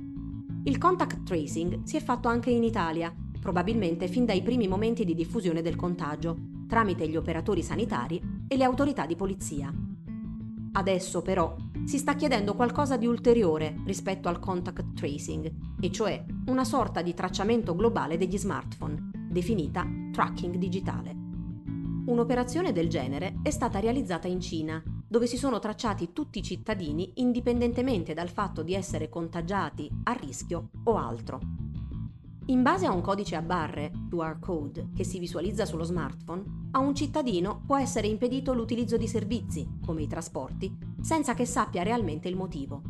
Il 0.66 0.78
contact 0.78 1.24
tracing 1.24 1.84
si 1.84 1.96
è 1.96 2.02
fatto 2.02 2.28
anche 2.28 2.50
in 2.52 2.66
Italia, 2.66 3.16
probabilmente 3.40 4.10
fin 4.10 4.26
dai 4.26 4.42
primi 4.42 4.68
momenti 4.68 5.06
di 5.06 5.16
diffusione 5.16 5.62
del 5.62 5.78
contagio, 5.78 6.36
tramite 6.68 7.08
gli 7.08 7.16
operatori 7.16 7.64
sanitari 7.64 8.22
e 8.50 8.58
le 8.58 8.66
autorità 8.66 9.06
di 9.06 9.16
polizia. 9.16 9.74
Adesso 10.74 11.22
però 11.22 11.56
si 11.86 11.98
sta 11.98 12.16
chiedendo 12.16 12.56
qualcosa 12.56 12.98
di 12.98 13.08
ulteriore 13.08 13.82
rispetto 13.86 14.30
al 14.30 14.40
contact 14.40 14.94
tracing, 14.94 15.52
e 15.80 15.92
cioè 15.92 16.24
una 16.48 16.64
sorta 16.64 17.02
di 17.02 17.14
tracciamento 17.14 17.76
globale 17.76 18.18
degli 18.18 18.38
smartphone, 18.38 19.12
definita 19.30 19.86
tracking 20.12 20.56
digitale. 20.56 21.16
Un'operazione 22.06 22.72
del 22.72 22.90
genere 22.90 23.40
è 23.44 23.52
stata 23.52 23.80
realizzata 23.80 24.28
in 24.28 24.40
Cina, 24.40 24.82
dove 25.08 25.28
si 25.28 25.38
sono 25.38 25.60
tracciati 25.60 26.14
tutti 26.14 26.40
i 26.40 26.44
cittadini 26.44 27.12
indipendentemente 27.16 28.14
dal 28.14 28.30
fatto 28.30 28.64
di 28.64 28.74
essere 28.74 29.10
contagiati, 29.10 29.90
a 30.04 30.14
rischio 30.14 30.70
o 30.86 30.96
altro. 30.96 31.40
In 32.46 32.64
base 32.64 32.86
a 32.86 32.92
un 32.92 33.02
codice 33.02 33.36
a 33.36 33.42
barre, 33.42 33.92
QR 34.10 34.40
code, 34.40 34.90
che 34.96 35.04
si 35.04 35.20
visualizza 35.20 35.66
sullo 35.66 35.84
smartphone, 35.84 36.70
a 36.72 36.80
un 36.80 36.96
cittadino 36.96 37.62
può 37.66 37.78
essere 37.78 38.08
impedito 38.08 38.54
l'utilizzo 38.54 38.98
di 38.98 39.08
servizi, 39.08 39.78
come 39.86 40.02
i 40.02 40.08
trasporti, 40.08 40.76
senza 41.02 41.34
che 41.34 41.46
sappia 41.46 41.84
realmente 41.84 42.28
il 42.28 42.36
motivo. 42.36 42.82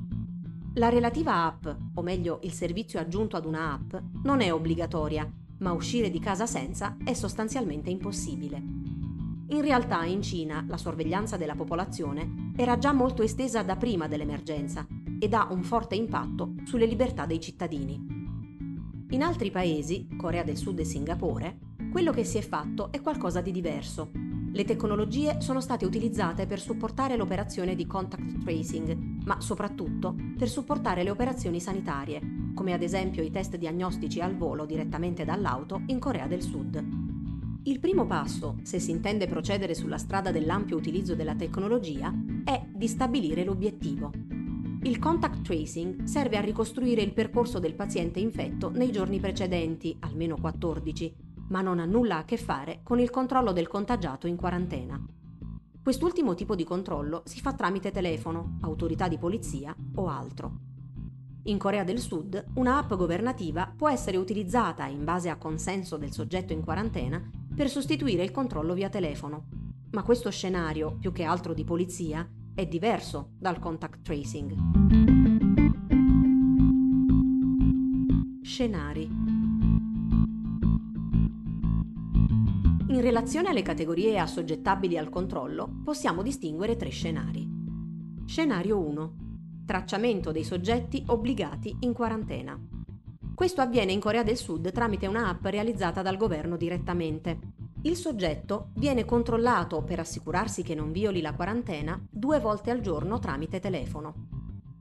La 0.75 0.89
relativa 0.89 1.45
app, 1.45 1.67
o 1.95 2.01
meglio 2.01 2.39
il 2.43 2.53
servizio 2.53 2.99
aggiunto 2.99 3.35
ad 3.35 3.45
una 3.45 3.73
app, 3.73 3.95
non 4.23 4.41
è 4.41 4.53
obbligatoria, 4.53 5.29
ma 5.57 5.71
uscire 5.73 6.09
di 6.09 6.19
casa 6.19 6.45
senza 6.45 6.97
è 7.03 7.13
sostanzialmente 7.13 7.89
impossibile. 7.89 8.57
In 9.49 9.61
realtà 9.61 10.05
in 10.05 10.21
Cina 10.21 10.63
la 10.67 10.77
sorveglianza 10.77 11.35
della 11.35 11.55
popolazione 11.55 12.53
era 12.55 12.77
già 12.77 12.93
molto 12.93 13.21
estesa 13.21 13.63
da 13.63 13.75
prima 13.75 14.07
dell'emergenza 14.07 14.87
ed 15.19 15.33
ha 15.33 15.47
un 15.51 15.63
forte 15.63 15.95
impatto 15.95 16.53
sulle 16.63 16.85
libertà 16.85 17.25
dei 17.25 17.41
cittadini. 17.41 18.19
In 19.09 19.21
altri 19.21 19.51
paesi, 19.51 20.07
Corea 20.17 20.43
del 20.43 20.55
Sud 20.55 20.79
e 20.79 20.85
Singapore, 20.85 21.59
quello 21.91 22.11
che 22.11 22.23
si 22.23 22.37
è 22.37 22.41
fatto 22.41 22.93
è 22.93 23.01
qualcosa 23.01 23.41
di 23.41 23.51
diverso. 23.51 24.30
Le 24.53 24.65
tecnologie 24.65 25.39
sono 25.39 25.61
state 25.61 25.85
utilizzate 25.85 26.45
per 26.45 26.59
supportare 26.59 27.15
l'operazione 27.15 27.73
di 27.73 27.87
contact 27.87 28.43
tracing, 28.43 29.23
ma 29.23 29.39
soprattutto 29.39 30.13
per 30.37 30.49
supportare 30.49 31.03
le 31.03 31.09
operazioni 31.09 31.61
sanitarie, 31.61 32.21
come 32.53 32.73
ad 32.73 32.81
esempio 32.81 33.23
i 33.23 33.31
test 33.31 33.55
diagnostici 33.55 34.19
al 34.19 34.35
volo 34.35 34.65
direttamente 34.65 35.23
dall'auto 35.23 35.83
in 35.85 35.99
Corea 35.99 36.27
del 36.27 36.41
Sud. 36.41 36.83
Il 37.63 37.79
primo 37.79 38.05
passo, 38.05 38.57
se 38.63 38.79
si 38.79 38.91
intende 38.91 39.27
procedere 39.27 39.73
sulla 39.73 39.97
strada 39.97 40.31
dell'ampio 40.31 40.75
utilizzo 40.75 41.15
della 41.15 41.35
tecnologia, 41.35 42.13
è 42.43 42.61
di 42.73 42.87
stabilire 42.89 43.45
l'obiettivo, 43.45 44.11
il 44.83 44.97
contact 44.97 45.43
tracing 45.43 46.05
serve 46.05 46.37
a 46.37 46.41
ricostruire 46.41 47.03
il 47.03 47.13
percorso 47.13 47.59
del 47.59 47.75
paziente 47.75 48.19
infetto 48.19 48.71
nei 48.71 48.91
giorni 48.91 49.19
precedenti, 49.19 49.95
almeno 49.99 50.37
14, 50.41 51.30
ma 51.51 51.61
non 51.61 51.79
ha 51.79 51.85
nulla 51.85 52.17
a 52.17 52.25
che 52.25 52.37
fare 52.37 52.79
con 52.81 52.99
il 52.99 53.09
controllo 53.09 53.51
del 53.51 53.67
contagiato 53.67 54.25
in 54.25 54.35
quarantena. 54.35 54.99
Quest'ultimo 55.83 56.33
tipo 56.33 56.55
di 56.55 56.63
controllo 56.63 57.21
si 57.25 57.39
fa 57.39 57.53
tramite 57.53 57.91
telefono, 57.91 58.57
autorità 58.61 59.07
di 59.07 59.17
polizia 59.17 59.75
o 59.95 60.07
altro. 60.07 60.69
In 61.43 61.57
Corea 61.57 61.83
del 61.83 61.99
Sud 61.99 62.43
una 62.55 62.77
app 62.77 62.93
governativa 62.93 63.71
può 63.75 63.89
essere 63.89 64.17
utilizzata 64.17 64.85
in 64.85 65.03
base 65.03 65.29
a 65.29 65.37
consenso 65.37 65.97
del 65.97 66.11
soggetto 66.11 66.53
in 66.53 66.63
quarantena 66.63 67.21
per 67.53 67.69
sostituire 67.69 68.23
il 68.23 68.31
controllo 68.31 68.73
via 68.73 68.89
telefono. 68.89 69.47
Ma 69.91 70.03
questo 70.03 70.29
scenario, 70.29 70.97
più 70.99 71.11
che 71.11 71.23
altro 71.23 71.53
di 71.53 71.63
polizia, 71.63 72.29
è 72.53 72.65
diverso 72.67 73.31
dal 73.39 73.59
contact 73.59 74.01
tracing. 74.03 74.55
Scenari. 78.43 79.40
In 82.91 82.99
relazione 82.99 83.47
alle 83.47 83.61
categorie 83.61 84.19
assoggettabili 84.19 84.97
al 84.97 85.07
controllo, 85.07 85.79
possiamo 85.81 86.21
distinguere 86.21 86.75
tre 86.75 86.89
scenari. 86.89 87.47
Scenario 88.25 88.79
1. 88.79 89.13
Tracciamento 89.65 90.33
dei 90.33 90.43
soggetti 90.43 91.01
obbligati 91.07 91.73
in 91.79 91.93
quarantena. 91.93 92.59
Questo 93.33 93.61
avviene 93.61 93.93
in 93.93 94.01
Corea 94.01 94.23
del 94.23 94.35
Sud 94.35 94.73
tramite 94.73 95.07
una 95.07 95.29
app 95.29 95.45
realizzata 95.45 96.01
dal 96.01 96.17
governo 96.17 96.57
direttamente. 96.57 97.39
Il 97.83 97.95
soggetto 97.95 98.71
viene 98.73 99.05
controllato 99.05 99.81
per 99.83 100.01
assicurarsi 100.01 100.61
che 100.61 100.75
non 100.75 100.91
violi 100.91 101.21
la 101.21 101.33
quarantena 101.33 101.97
due 102.09 102.41
volte 102.41 102.71
al 102.71 102.81
giorno 102.81 103.19
tramite 103.19 103.61
telefono. 103.61 104.27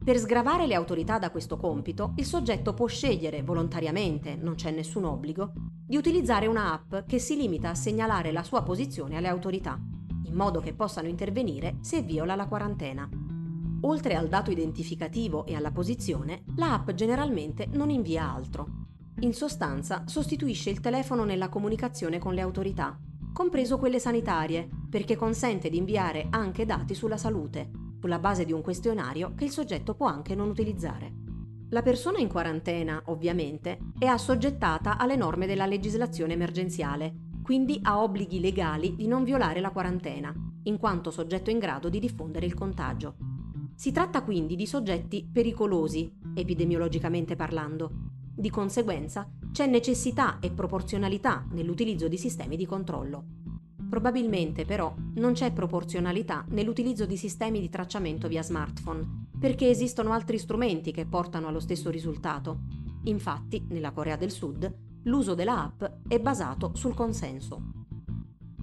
Per 0.03 0.19
sgravare 0.19 0.67
le 0.67 0.75
autorità 0.75 1.21
da 1.21 1.31
questo 1.31 1.57
compito, 1.57 2.15
il 2.17 2.25
soggetto 2.25 2.75
può 2.75 2.87
scegliere 2.87 3.45
volontariamente, 3.45 4.35
non 4.35 4.57
c'è 4.57 4.73
nessun 4.73 5.05
obbligo, 5.05 5.53
di 5.91 5.97
utilizzare 5.97 6.47
una 6.47 6.73
app 6.73 7.09
che 7.09 7.19
si 7.19 7.35
limita 7.35 7.71
a 7.71 7.75
segnalare 7.75 8.31
la 8.31 8.45
sua 8.45 8.63
posizione 8.63 9.17
alle 9.17 9.27
autorità, 9.27 9.77
in 10.23 10.35
modo 10.35 10.61
che 10.61 10.73
possano 10.73 11.09
intervenire 11.09 11.79
se 11.81 12.03
viola 12.03 12.37
la 12.37 12.47
quarantena. 12.47 13.09
Oltre 13.81 14.15
al 14.15 14.29
dato 14.29 14.53
identificativo 14.53 15.45
e 15.47 15.57
alla 15.57 15.73
posizione, 15.73 16.45
la 16.55 16.75
app 16.75 16.93
generalmente 16.93 17.67
non 17.73 17.91
invia 17.91 18.33
altro. 18.33 18.69
In 19.23 19.35
sostanza 19.35 20.05
sostituisce 20.07 20.71
il 20.71 20.79
telefono 20.79 21.25
nella 21.25 21.49
comunicazione 21.49 22.21
con 22.21 22.35
le 22.35 22.43
autorità, 22.43 22.97
compreso 23.33 23.77
quelle 23.77 23.99
sanitarie, 23.99 24.69
perché 24.89 25.17
consente 25.17 25.69
di 25.69 25.79
inviare 25.79 26.29
anche 26.31 26.67
dati 26.67 26.95
sulla 26.95 27.17
salute, 27.17 27.69
sulla 27.99 28.21
base 28.21 28.45
di 28.45 28.53
un 28.53 28.63
questionario 28.63 29.33
che 29.35 29.43
il 29.43 29.51
soggetto 29.51 29.97
può 29.97 30.07
anche 30.07 30.37
non 30.37 30.51
utilizzare. 30.51 31.30
La 31.73 31.83
persona 31.83 32.19
in 32.19 32.27
quarantena, 32.27 33.01
ovviamente, 33.07 33.79
è 33.97 34.07
assoggettata 34.07 34.99
alle 34.99 35.15
norme 35.15 35.47
della 35.47 35.67
legislazione 35.67 36.33
emergenziale, 36.33 37.15
quindi 37.45 37.79
ha 37.83 38.03
obblighi 38.03 38.41
legali 38.41 38.97
di 38.97 39.07
non 39.07 39.23
violare 39.23 39.61
la 39.61 39.71
quarantena, 39.71 40.35
in 40.65 40.79
quanto 40.79 41.13
soggetto 41.13 41.49
in 41.49 41.61
grado 41.61 41.89
di 41.89 42.01
diffondere 42.01 42.45
il 42.45 42.55
contagio. 42.55 43.15
Si 43.77 43.93
tratta 43.93 44.23
quindi 44.25 44.57
di 44.57 44.67
soggetti 44.67 45.29
pericolosi, 45.33 46.13
epidemiologicamente 46.35 47.37
parlando, 47.37 47.93
di 48.35 48.51
conseguenza 48.51 49.31
c'è 49.53 49.67
necessità 49.67 50.39
e 50.41 50.51
proporzionalità 50.51 51.47
nell'utilizzo 51.53 52.09
di 52.09 52.17
sistemi 52.17 52.57
di 52.57 52.67
controllo. 52.67 53.40
Probabilmente 53.91 54.65
però 54.65 54.95
non 55.17 55.33
c'è 55.33 55.53
proporzionalità 55.53 56.45
nell'utilizzo 56.51 57.07
di 57.07 57.17
sistemi 57.17 57.59
di 57.59 57.69
tracciamento 57.69 58.29
via 58.29 58.41
smartphone, 58.41 59.27
perché 59.37 59.69
esistono 59.69 60.13
altri 60.13 60.39
strumenti 60.39 60.93
che 60.93 61.07
portano 61.07 61.49
allo 61.49 61.59
stesso 61.59 61.91
risultato. 61.91 62.61
Infatti, 63.05 63.67
nella 63.71 63.91
Corea 63.91 64.15
del 64.15 64.31
Sud, 64.31 64.73
l'uso 65.03 65.35
della 65.35 65.65
app 65.65 65.83
è 66.07 66.21
basato 66.21 66.71
sul 66.75 66.95
consenso. 66.95 67.61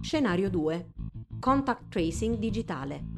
Scenario 0.00 0.48
2. 0.48 0.92
Contact 1.38 1.88
tracing 1.88 2.38
digitale. 2.38 3.17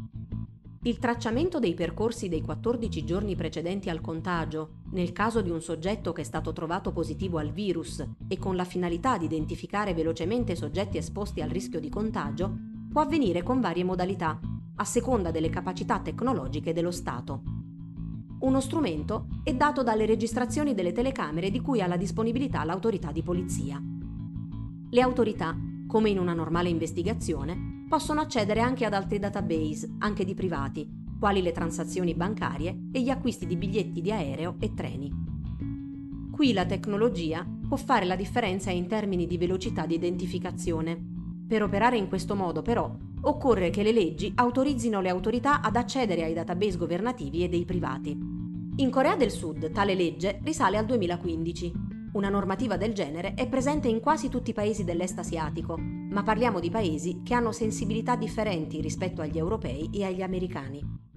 Il 0.83 0.99
tracciamento 0.99 1.59
dei 1.59 1.75
percorsi 1.75 2.31
dei 2.31 2.41
14 2.41 3.05
giorni 3.05 3.37
precedenti 3.37 3.91
al 3.91 4.01
contagio, 4.01 4.77
nel 4.93 5.13
caso 5.13 5.43
di 5.43 5.51
un 5.51 5.61
soggetto 5.61 6.15
che 6.15 6.23
è 6.23 6.25
stato 6.25 6.55
trovato 6.55 6.91
positivo 6.91 7.37
al 7.37 7.53
virus 7.53 8.03
e 8.27 8.39
con 8.39 8.57
la 8.57 8.65
finalità 8.65 9.19
di 9.19 9.27
identificare 9.27 9.93
velocemente 9.93 10.57
soggetti 10.57 10.97
esposti 10.97 11.43
al 11.43 11.51
rischio 11.51 11.81
di 11.81 11.91
contagio, 11.91 12.51
può 12.91 13.03
avvenire 13.03 13.43
con 13.43 13.61
varie 13.61 13.85
modalità, 13.85 14.41
a 14.77 14.85
seconda 14.85 15.31
delle 15.31 15.51
capacità 15.51 16.01
tecnologiche 16.01 16.73
dello 16.73 16.91
Stato. 16.91 17.43
Uno 18.39 18.61
strumento 18.61 19.27
è 19.43 19.53
dato 19.53 19.83
dalle 19.83 20.07
registrazioni 20.07 20.73
delle 20.73 20.93
telecamere 20.93 21.51
di 21.51 21.61
cui 21.61 21.83
ha 21.83 21.87
la 21.87 21.99
disponibilità 21.99 22.65
l'autorità 22.65 23.13
di 23.13 23.23
polizia. 23.23 23.79
Le 24.89 25.01
autorità, 25.03 25.55
come 25.87 26.09
in 26.09 26.19
una 26.19 26.33
normale 26.33 26.71
investigazione, 26.71 27.80
possono 27.91 28.21
accedere 28.21 28.61
anche 28.61 28.85
ad 28.85 28.95
altri 28.95 29.19
database, 29.19 29.97
anche 29.99 30.25
di 30.25 30.33
privati, 30.33 30.89
quali 31.19 31.43
le 31.43 31.51
transazioni 31.51 32.15
bancarie 32.15 32.83
e 32.93 33.03
gli 33.03 33.11
acquisti 33.11 33.47
di 33.47 33.57
biglietti 33.57 34.01
di 34.01 34.13
aereo 34.13 34.55
e 34.61 34.75
treni. 34.75 35.11
Qui 36.31 36.53
la 36.53 36.67
tecnologia 36.67 37.45
può 37.67 37.77
fare 37.77 38.05
la 38.05 38.15
differenza 38.15 38.71
in 38.71 38.87
termini 38.87 39.27
di 39.27 39.37
velocità 39.37 39.87
di 39.87 39.97
identificazione. 39.97 40.97
Per 41.49 41.65
operare 41.65 41.97
in 41.97 42.07
questo 42.07 42.37
modo, 42.37 42.63
però, 42.63 42.95
occorre 43.23 43.71
che 43.71 43.83
le 43.83 43.91
leggi 43.91 44.31
autorizzino 44.37 45.01
le 45.01 45.09
autorità 45.09 45.61
ad 45.61 45.75
accedere 45.75 46.23
ai 46.23 46.33
database 46.33 46.79
governativi 46.79 47.43
e 47.43 47.49
dei 47.49 47.65
privati. 47.65 48.17
In 48.77 48.89
Corea 48.89 49.17
del 49.17 49.33
Sud 49.33 49.73
tale 49.73 49.97
legge 49.97 50.39
risale 50.45 50.77
al 50.77 50.87
2015 50.87 51.73
una 52.13 52.29
normativa 52.29 52.77
del 52.77 52.93
genere 52.93 53.35
è 53.35 53.49
presente 53.49 53.89
in 53.89 53.99
quasi 53.99 54.29
tutti 54.29 54.51
i 54.51 54.55
paesi 54.55 54.85
dell'est 54.85 55.19
asiatico, 55.19 56.00
ma 56.11 56.23
parliamo 56.23 56.61
di 56.61 56.71
paesi 56.71 57.23
che 57.25 57.35
hanno 57.35 57.53
sensibilità 57.53 58.17
differenti 58.17 58.81
rispetto 58.81 59.23
agli 59.23 59.39
europei 59.39 59.91
e 59.93 60.05
agli 60.05 60.23
americani. 60.23 61.09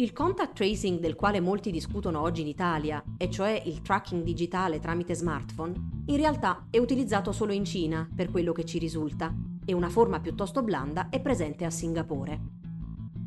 Il 0.00 0.12
contact 0.12 0.54
tracing 0.54 1.00
del 1.00 1.16
quale 1.16 1.40
molti 1.40 1.72
discutono 1.72 2.20
oggi 2.20 2.42
in 2.42 2.46
Italia, 2.46 3.02
e 3.16 3.28
cioè 3.30 3.60
il 3.66 3.82
tracking 3.82 4.22
digitale 4.22 4.78
tramite 4.78 5.14
smartphone, 5.14 6.04
in 6.06 6.16
realtà 6.16 6.68
è 6.70 6.78
utilizzato 6.78 7.32
solo 7.32 7.52
in 7.52 7.64
Cina, 7.64 8.08
per 8.14 8.30
quello 8.30 8.52
che 8.52 8.64
ci 8.64 8.78
risulta, 8.78 9.34
e 9.64 9.72
una 9.72 9.88
forma 9.88 10.20
piuttosto 10.20 10.62
blanda 10.62 11.08
è 11.08 11.20
presente 11.20 11.64
a 11.64 11.70
Singapore. 11.70 12.40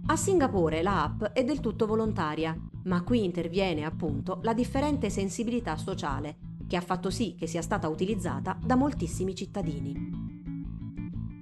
A 0.08 0.16
Singapore 0.16 0.82
la 0.82 1.04
app 1.04 1.24
è 1.24 1.44
del 1.44 1.60
tutto 1.60 1.86
volontaria, 1.86 2.58
ma 2.86 3.04
qui 3.04 3.26
interviene 3.26 3.84
appunto 3.84 4.40
la 4.42 4.54
differente 4.54 5.10
sensibilità 5.10 5.76
sociale 5.76 6.38
che 6.68 6.78
ha 6.78 6.82
fatto 6.82 7.10
sì 7.10 7.36
che 7.36 7.48
sia 7.48 7.62
stata 7.62 7.90
utilizzata 7.90 8.58
da 8.64 8.78
moltissimi 8.78 9.36
cittadini. 9.36 10.21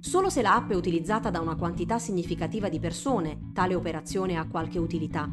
Solo 0.02 0.30
se 0.30 0.40
l'app 0.40 0.70
è 0.70 0.74
utilizzata 0.74 1.28
da 1.28 1.40
una 1.40 1.56
quantità 1.56 1.98
significativa 1.98 2.70
di 2.70 2.80
persone, 2.80 3.50
tale 3.52 3.74
operazione 3.74 4.36
ha 4.36 4.48
qualche 4.48 4.78
utilità. 4.78 5.28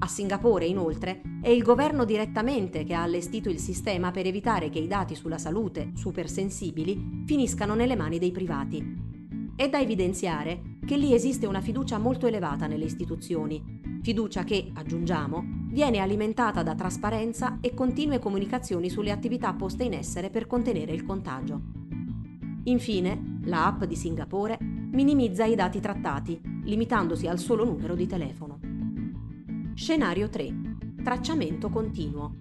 A 0.00 0.06
Singapore, 0.06 0.66
inoltre, 0.66 1.22
è 1.40 1.48
il 1.48 1.62
governo 1.62 2.04
direttamente 2.04 2.84
che 2.84 2.92
ha 2.92 3.00
allestito 3.00 3.48
il 3.48 3.58
sistema 3.58 4.10
per 4.10 4.26
evitare 4.26 4.68
che 4.68 4.80
i 4.80 4.86
dati 4.86 5.14
sulla 5.14 5.38
salute, 5.38 5.92
supersensibili, 5.94 7.22
finiscano 7.24 7.74
nelle 7.74 7.96
mani 7.96 8.18
dei 8.18 8.32
privati. 8.32 8.84
È 9.56 9.68
da 9.70 9.80
evidenziare 9.80 10.76
che 10.84 10.98
lì 10.98 11.14
esiste 11.14 11.46
una 11.46 11.62
fiducia 11.62 11.96
molto 11.96 12.26
elevata 12.26 12.66
nelle 12.66 12.84
istituzioni, 12.84 13.80
fiducia 14.02 14.44
che, 14.44 14.72
aggiungiamo, 14.74 15.42
viene 15.70 16.00
alimentata 16.00 16.62
da 16.62 16.74
trasparenza 16.74 17.58
e 17.62 17.72
continue 17.72 18.18
comunicazioni 18.18 18.90
sulle 18.90 19.10
attività 19.10 19.54
poste 19.54 19.84
in 19.84 19.94
essere 19.94 20.28
per 20.28 20.46
contenere 20.46 20.92
il 20.92 21.02
contagio. 21.02 21.81
Infine, 22.64 23.40
la 23.44 23.66
app 23.66 23.84
di 23.84 23.96
Singapore 23.96 24.58
minimizza 24.60 25.44
i 25.44 25.54
dati 25.54 25.80
trattati, 25.80 26.40
limitandosi 26.64 27.26
al 27.26 27.38
solo 27.38 27.64
numero 27.64 27.94
di 27.94 28.06
telefono. 28.06 28.60
Scenario 29.74 30.28
3. 30.28 30.54
Tracciamento 31.02 31.70
continuo. 31.70 32.34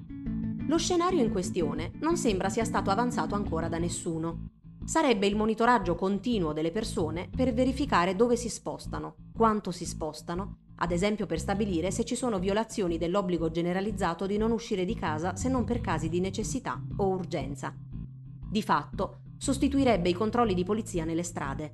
Lo 0.68 0.78
scenario 0.78 1.24
in 1.24 1.32
questione 1.32 1.92
non 2.00 2.18
sembra 2.18 2.50
sia 2.50 2.66
stato 2.66 2.90
avanzato 2.90 3.36
ancora 3.36 3.68
da 3.68 3.78
nessuno. 3.78 4.50
Sarebbe 4.84 5.28
il 5.28 5.36
monitoraggio 5.36 5.96
continuo 5.96 6.54
delle 6.54 6.72
persone 6.72 7.30
per 7.34 7.54
verificare 7.54 8.16
dove 8.16 8.36
si 8.36 8.50
spostano, 8.50 9.16
quanto 9.34 9.72
si 9.72 9.86
spostano 9.86 10.58
ad 10.82 10.92
esempio 10.92 11.28
per 11.28 11.40
stabilire 11.40 11.92
se 11.92 12.04
ci 12.04 12.16
sono 12.16 12.40
violazioni 12.40 12.98
dell'obbligo 12.98 13.52
generalizzato 13.52 14.26
di 14.26 14.38
non 14.38 14.52
uscire 14.52 14.84
di 14.84 14.96
casa 14.96 15.36
se 15.36 15.48
non 15.48 15.64
per 15.64 15.80
casi 15.80 16.10
di 16.10 16.20
necessità 16.20 16.82
o 16.98 17.08
urgenza. 17.08 17.74
Di 18.50 18.62
fatto, 18.64 19.20
sostituirebbe 19.42 20.08
i 20.08 20.14
controlli 20.14 20.54
di 20.54 20.64
polizia 20.64 21.04
nelle 21.04 21.24
strade. 21.24 21.74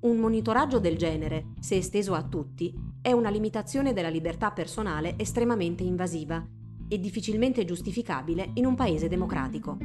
Un 0.00 0.18
monitoraggio 0.18 0.78
del 0.78 0.98
genere, 0.98 1.54
se 1.60 1.76
esteso 1.76 2.12
a 2.12 2.22
tutti, 2.22 2.74
è 3.00 3.10
una 3.10 3.30
limitazione 3.30 3.94
della 3.94 4.10
libertà 4.10 4.50
personale 4.50 5.14
estremamente 5.16 5.82
invasiva 5.82 6.46
e 6.86 7.00
difficilmente 7.00 7.64
giustificabile 7.64 8.50
in 8.54 8.66
un 8.66 8.74
paese 8.74 9.08
democratico. 9.08 9.78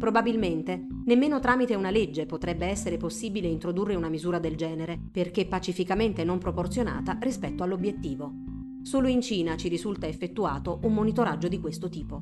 Probabilmente 0.00 0.84
nemmeno 1.04 1.38
tramite 1.38 1.76
una 1.76 1.90
legge 1.90 2.26
potrebbe 2.26 2.66
essere 2.66 2.96
possibile 2.96 3.46
introdurre 3.46 3.94
una 3.94 4.08
misura 4.08 4.40
del 4.40 4.56
genere, 4.56 5.00
perché 5.12 5.46
pacificamente 5.46 6.24
non 6.24 6.38
proporzionata 6.38 7.18
rispetto 7.20 7.62
all'obiettivo. 7.62 8.32
Solo 8.82 9.06
in 9.06 9.20
Cina 9.20 9.56
ci 9.56 9.68
risulta 9.68 10.08
effettuato 10.08 10.80
un 10.82 10.92
monitoraggio 10.92 11.46
di 11.46 11.60
questo 11.60 11.88
tipo. 11.88 12.20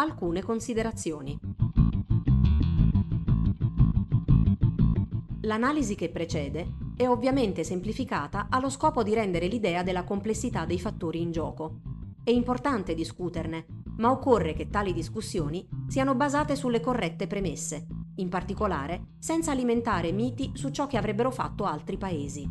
Alcune 0.00 0.44
considerazioni. 0.44 1.36
L'analisi 5.40 5.96
che 5.96 6.08
precede 6.08 6.74
è 6.94 7.08
ovviamente 7.08 7.64
semplificata 7.64 8.46
allo 8.48 8.70
scopo 8.70 9.02
di 9.02 9.12
rendere 9.12 9.48
l'idea 9.48 9.82
della 9.82 10.04
complessità 10.04 10.66
dei 10.66 10.78
fattori 10.78 11.20
in 11.20 11.32
gioco. 11.32 11.80
È 12.22 12.30
importante 12.30 12.94
discuterne, 12.94 13.66
ma 13.96 14.12
occorre 14.12 14.52
che 14.52 14.70
tali 14.70 14.92
discussioni 14.92 15.68
siano 15.88 16.14
basate 16.14 16.54
sulle 16.54 16.78
corrette 16.78 17.26
premesse, 17.26 17.88
in 18.18 18.28
particolare 18.28 19.14
senza 19.18 19.50
alimentare 19.50 20.12
miti 20.12 20.52
su 20.54 20.70
ciò 20.70 20.86
che 20.86 20.96
avrebbero 20.96 21.32
fatto 21.32 21.64
altri 21.64 21.96
paesi. 21.96 22.48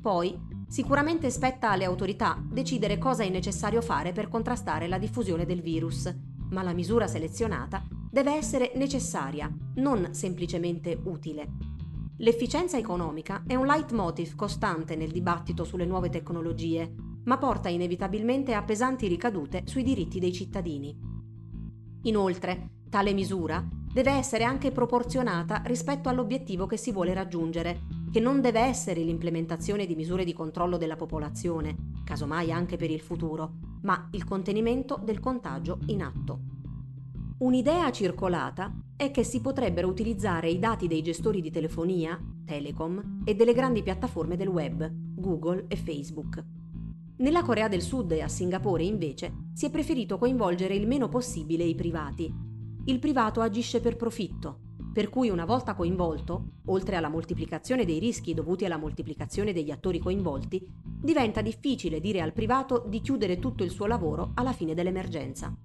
Poi, 0.00 0.34
sicuramente 0.66 1.28
spetta 1.28 1.68
alle 1.68 1.84
autorità 1.84 2.42
decidere 2.50 2.96
cosa 2.96 3.24
è 3.24 3.28
necessario 3.28 3.82
fare 3.82 4.12
per 4.12 4.28
contrastare 4.28 4.88
la 4.88 4.96
diffusione 4.96 5.44
del 5.44 5.60
virus, 5.60 6.10
ma 6.50 6.62
la 6.62 6.72
misura 6.72 7.06
selezionata 7.06 7.84
deve 8.10 8.34
essere 8.34 8.72
necessaria, 8.74 9.52
non 9.76 10.14
semplicemente 10.14 10.98
utile. 11.04 11.48
L'efficienza 12.18 12.76
economica 12.76 13.44
è 13.46 13.54
un 13.54 13.66
leitmotiv 13.66 14.34
costante 14.34 14.96
nel 14.96 15.10
dibattito 15.10 15.64
sulle 15.64 15.86
nuove 15.86 16.08
tecnologie 16.08 17.08
ma 17.28 17.36
porta 17.36 17.68
inevitabilmente 17.68 18.54
a 18.54 18.62
pesanti 18.62 19.06
ricadute 19.06 19.62
sui 19.66 19.82
diritti 19.82 20.18
dei 20.18 20.32
cittadini. 20.32 20.96
Inoltre, 22.02 22.70
tale 22.88 23.12
misura 23.12 23.62
deve 23.92 24.12
essere 24.12 24.44
anche 24.44 24.72
proporzionata 24.72 25.62
rispetto 25.66 26.08
all'obiettivo 26.08 26.66
che 26.66 26.78
si 26.78 26.90
vuole 26.90 27.12
raggiungere, 27.12 27.80
che 28.18 28.24
non 28.24 28.40
deve 28.40 28.58
essere 28.58 29.00
l'implementazione 29.02 29.86
di 29.86 29.94
misure 29.94 30.24
di 30.24 30.32
controllo 30.32 30.76
della 30.76 30.96
popolazione, 30.96 31.76
casomai 32.02 32.50
anche 32.50 32.76
per 32.76 32.90
il 32.90 32.98
futuro, 32.98 33.58
ma 33.82 34.08
il 34.10 34.24
contenimento 34.24 35.00
del 35.00 35.20
contagio 35.20 35.78
in 35.86 36.02
atto. 36.02 36.40
Un'idea 37.38 37.92
circolata 37.92 38.74
è 38.96 39.12
che 39.12 39.22
si 39.22 39.40
potrebbero 39.40 39.86
utilizzare 39.86 40.50
i 40.50 40.58
dati 40.58 40.88
dei 40.88 41.00
gestori 41.00 41.40
di 41.40 41.52
telefonia, 41.52 42.18
telecom 42.44 43.22
e 43.24 43.36
delle 43.36 43.54
grandi 43.54 43.84
piattaforme 43.84 44.34
del 44.36 44.48
web, 44.48 44.90
Google 45.14 45.66
e 45.68 45.76
Facebook. 45.76 46.44
Nella 47.18 47.44
Corea 47.44 47.68
del 47.68 47.82
Sud 47.82 48.10
e 48.10 48.22
a 48.22 48.26
Singapore, 48.26 48.82
invece, 48.82 49.50
si 49.52 49.66
è 49.66 49.70
preferito 49.70 50.18
coinvolgere 50.18 50.74
il 50.74 50.88
meno 50.88 51.08
possibile 51.08 51.62
i 51.62 51.76
privati. 51.76 52.34
Il 52.86 52.98
privato 52.98 53.40
agisce 53.40 53.80
per 53.80 53.94
profitto, 53.94 54.66
per 54.98 55.10
cui 55.10 55.28
una 55.28 55.44
volta 55.44 55.76
coinvolto, 55.76 56.54
oltre 56.64 56.96
alla 56.96 57.08
moltiplicazione 57.08 57.84
dei 57.84 58.00
rischi 58.00 58.34
dovuti 58.34 58.64
alla 58.64 58.78
moltiplicazione 58.78 59.52
degli 59.52 59.70
attori 59.70 60.00
coinvolti, 60.00 60.60
diventa 60.82 61.40
difficile 61.40 62.00
dire 62.00 62.20
al 62.20 62.32
privato 62.32 62.84
di 62.84 63.00
chiudere 63.00 63.38
tutto 63.38 63.62
il 63.62 63.70
suo 63.70 63.86
lavoro 63.86 64.32
alla 64.34 64.52
fine 64.52 64.74
dell'emergenza. 64.74 65.56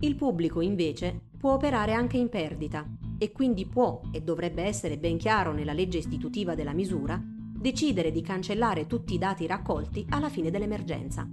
Il 0.00 0.16
pubblico, 0.16 0.60
invece, 0.60 1.28
può 1.38 1.52
operare 1.52 1.92
anche 1.92 2.16
in 2.16 2.28
perdita 2.28 2.84
e 3.16 3.30
quindi 3.30 3.64
può, 3.64 4.00
e 4.10 4.22
dovrebbe 4.22 4.64
essere 4.64 4.98
ben 4.98 5.18
chiaro 5.18 5.52
nella 5.52 5.72
legge 5.72 5.98
istitutiva 5.98 6.56
della 6.56 6.72
misura, 6.72 7.22
decidere 7.24 8.10
di 8.10 8.22
cancellare 8.22 8.88
tutti 8.88 9.14
i 9.14 9.18
dati 9.18 9.46
raccolti 9.46 10.04
alla 10.08 10.30
fine 10.30 10.50
dell'emergenza. 10.50 11.30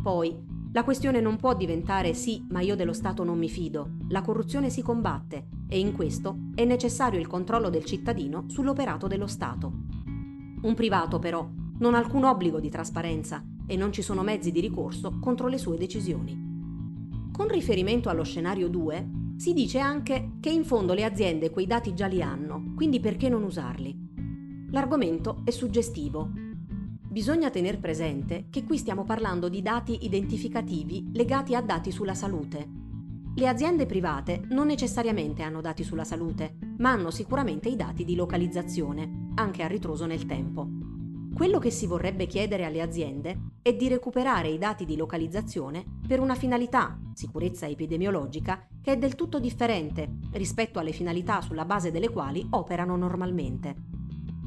Poi, 0.00 0.55
la 0.76 0.84
questione 0.84 1.22
non 1.22 1.36
può 1.36 1.54
diventare 1.54 2.12
sì, 2.12 2.44
ma 2.50 2.60
io 2.60 2.76
dello 2.76 2.92
Stato 2.92 3.24
non 3.24 3.38
mi 3.38 3.48
fido. 3.48 3.92
La 4.10 4.20
corruzione 4.20 4.68
si 4.68 4.82
combatte 4.82 5.46
e 5.70 5.78
in 5.78 5.94
questo 5.94 6.50
è 6.54 6.66
necessario 6.66 7.18
il 7.18 7.26
controllo 7.26 7.70
del 7.70 7.86
cittadino 7.86 8.44
sull'operato 8.48 9.06
dello 9.06 9.26
Stato. 9.26 9.72
Un 10.60 10.74
privato 10.74 11.18
però 11.18 11.48
non 11.78 11.94
ha 11.94 11.96
alcun 11.96 12.24
obbligo 12.24 12.60
di 12.60 12.68
trasparenza 12.68 13.42
e 13.66 13.74
non 13.74 13.90
ci 13.90 14.02
sono 14.02 14.22
mezzi 14.22 14.52
di 14.52 14.60
ricorso 14.60 15.16
contro 15.18 15.48
le 15.48 15.56
sue 15.56 15.78
decisioni. 15.78 16.38
Con 17.32 17.48
riferimento 17.48 18.10
allo 18.10 18.24
scenario 18.24 18.68
2, 18.68 19.24
Si 19.36 19.54
dice 19.54 19.78
anche 19.78 20.32
che 20.40 20.50
in 20.50 20.64
fondo 20.64 20.92
le 20.92 21.04
aziende 21.04 21.50
quei 21.50 21.66
dati 21.66 21.94
già 21.94 22.06
li 22.06 22.20
hanno, 22.20 22.72
quindi 22.74 23.00
perché 23.00 23.30
non 23.30 23.44
usarli? 23.44 23.94
L'argomento 24.72 25.40
è 25.44 25.50
suggestivo. 25.50 26.45
Bisogna 27.16 27.48
tener 27.48 27.80
presente 27.80 28.48
che 28.50 28.62
qui 28.62 28.76
stiamo 28.76 29.04
parlando 29.04 29.48
di 29.48 29.62
dati 29.62 30.04
identificativi 30.04 31.12
legati 31.14 31.54
a 31.54 31.62
dati 31.62 31.90
sulla 31.90 32.12
salute. 32.12 32.68
Le 33.34 33.48
aziende 33.48 33.86
private 33.86 34.42
non 34.50 34.66
necessariamente 34.66 35.42
hanno 35.42 35.62
dati 35.62 35.82
sulla 35.82 36.04
salute, 36.04 36.58
ma 36.76 36.90
hanno 36.90 37.10
sicuramente 37.10 37.70
i 37.70 37.74
dati 37.74 38.04
di 38.04 38.16
localizzazione, 38.16 39.30
anche 39.36 39.62
a 39.62 39.66
ritroso 39.66 40.04
nel 40.04 40.26
tempo. 40.26 40.68
Quello 41.34 41.58
che 41.58 41.70
si 41.70 41.86
vorrebbe 41.86 42.26
chiedere 42.26 42.66
alle 42.66 42.82
aziende 42.82 43.52
è 43.62 43.74
di 43.74 43.88
recuperare 43.88 44.48
i 44.48 44.58
dati 44.58 44.84
di 44.84 44.94
localizzazione 44.94 45.86
per 46.06 46.20
una 46.20 46.34
finalità, 46.34 47.00
sicurezza 47.14 47.66
epidemiologica, 47.66 48.68
che 48.82 48.92
è 48.92 48.98
del 48.98 49.14
tutto 49.14 49.40
differente 49.40 50.18
rispetto 50.32 50.78
alle 50.78 50.92
finalità 50.92 51.40
sulla 51.40 51.64
base 51.64 51.90
delle 51.90 52.10
quali 52.10 52.46
operano 52.50 52.94
normalmente. 52.94 53.95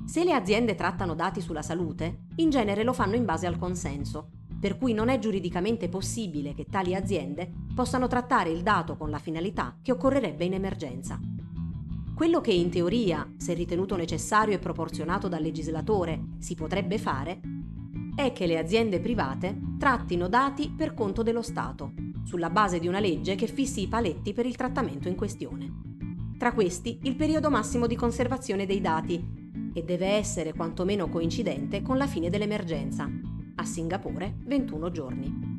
Se 0.10 0.24
le 0.24 0.34
aziende 0.34 0.74
trattano 0.74 1.14
dati 1.14 1.40
sulla 1.40 1.62
salute, 1.62 2.22
in 2.38 2.50
genere 2.50 2.82
lo 2.84 2.94
fanno 2.94 3.14
in 3.14 3.26
base 3.26 3.46
al 3.46 3.60
consenso, 3.60 4.32
per 4.60 4.76
cui 4.76 4.92
non 4.92 5.08
è 5.08 5.20
giuridicamente 5.20 5.88
possibile 5.88 6.56
che 6.56 6.66
tali 6.66 6.96
aziende 6.96 7.48
possano 7.76 8.08
trattare 8.08 8.50
il 8.50 8.64
dato 8.64 8.98
con 8.98 9.12
la 9.12 9.20
finalità 9.20 9.78
che 9.84 9.92
occorrerebbe 9.92 10.46
in 10.46 10.54
emergenza. 10.54 11.20
Quello 12.16 12.42
che 12.42 12.52
in 12.52 12.72
teoria, 12.72 13.32
se 13.38 13.54
ritenuto 13.54 13.96
necessario 13.96 14.56
e 14.56 14.58
proporzionato 14.60 15.28
dal 15.28 15.44
legislatore, 15.44 16.20
si 16.40 16.56
potrebbe 16.56 16.98
fare, 16.98 17.40
è 18.16 18.34
che 18.34 18.48
le 18.48 18.58
aziende 18.58 19.00
private 19.00 19.56
trattino 19.78 20.28
dati 20.28 20.74
per 20.76 20.96
conto 20.96 21.22
dello 21.22 21.44
Stato, 21.44 21.94
sulla 22.24 22.50
base 22.50 22.80
di 22.80 22.88
una 22.88 23.00
legge 23.00 23.36
che 23.36 23.46
fissi 23.46 23.84
i 23.84 23.88
paletti 23.88 24.34
per 24.34 24.48
il 24.48 24.56
trattamento 24.56 25.08
in 25.08 25.16
questione. 25.16 25.72
Tra 26.40 26.52
questi 26.52 26.98
il 27.04 27.16
periodo 27.16 27.52
massimo 27.52 27.86
di 27.86 27.96
conservazione 27.96 28.66
dei 28.66 28.82
dati, 28.82 29.49
e 29.74 29.84
deve 29.84 30.08
essere 30.08 30.54
quantomeno 30.54 31.10
coincidente 31.10 31.82
con 31.82 31.98
la 31.98 32.08
fine 32.08 32.30
dell'emergenza, 32.30 33.10
a 33.56 33.66
Singapore 33.66 34.36
21 34.46 34.92
giorni. 34.92 35.58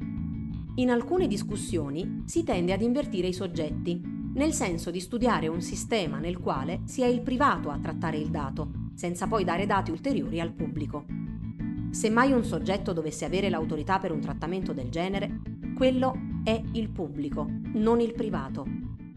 In 0.77 0.91
alcune 0.91 1.27
discussioni 1.27 2.23
si 2.27 2.43
tende 2.43 2.73
ad 2.73 2.81
invertire 2.81 3.27
i 3.27 3.33
soggetti, 3.33 4.01
nel 4.35 4.53
senso 4.53 4.91
di 4.91 5.01
studiare 5.01 5.49
un 5.49 5.61
sistema 5.61 6.19
nel 6.19 6.39
quale 6.39 6.81
sia 6.85 7.07
il 7.07 7.21
privato 7.21 7.71
a 7.71 7.79
trattare 7.79 8.17
il 8.17 8.31
dato, 8.31 8.71
senza 8.95 9.27
poi 9.27 9.45
dare 9.45 9.67
dati 9.67 9.91
ulteriori 9.91 10.41
al 10.41 10.53
pubblico. 10.53 11.05
Se 11.91 12.09
mai 12.09 12.33
un 12.33 12.45
soggetto 12.45 12.93
dovesse 12.93 13.25
avere 13.25 13.51
l'autorità 13.51 13.99
per 13.99 14.13
un 14.13 14.21
trattamento 14.21 14.73
del 14.73 14.91
genere, 14.91 15.41
quello 15.75 16.15
è 16.45 16.63
il 16.73 16.89
pubblico, 16.91 17.47
non 17.75 18.01
il 18.01 18.13
privato. 18.13 18.65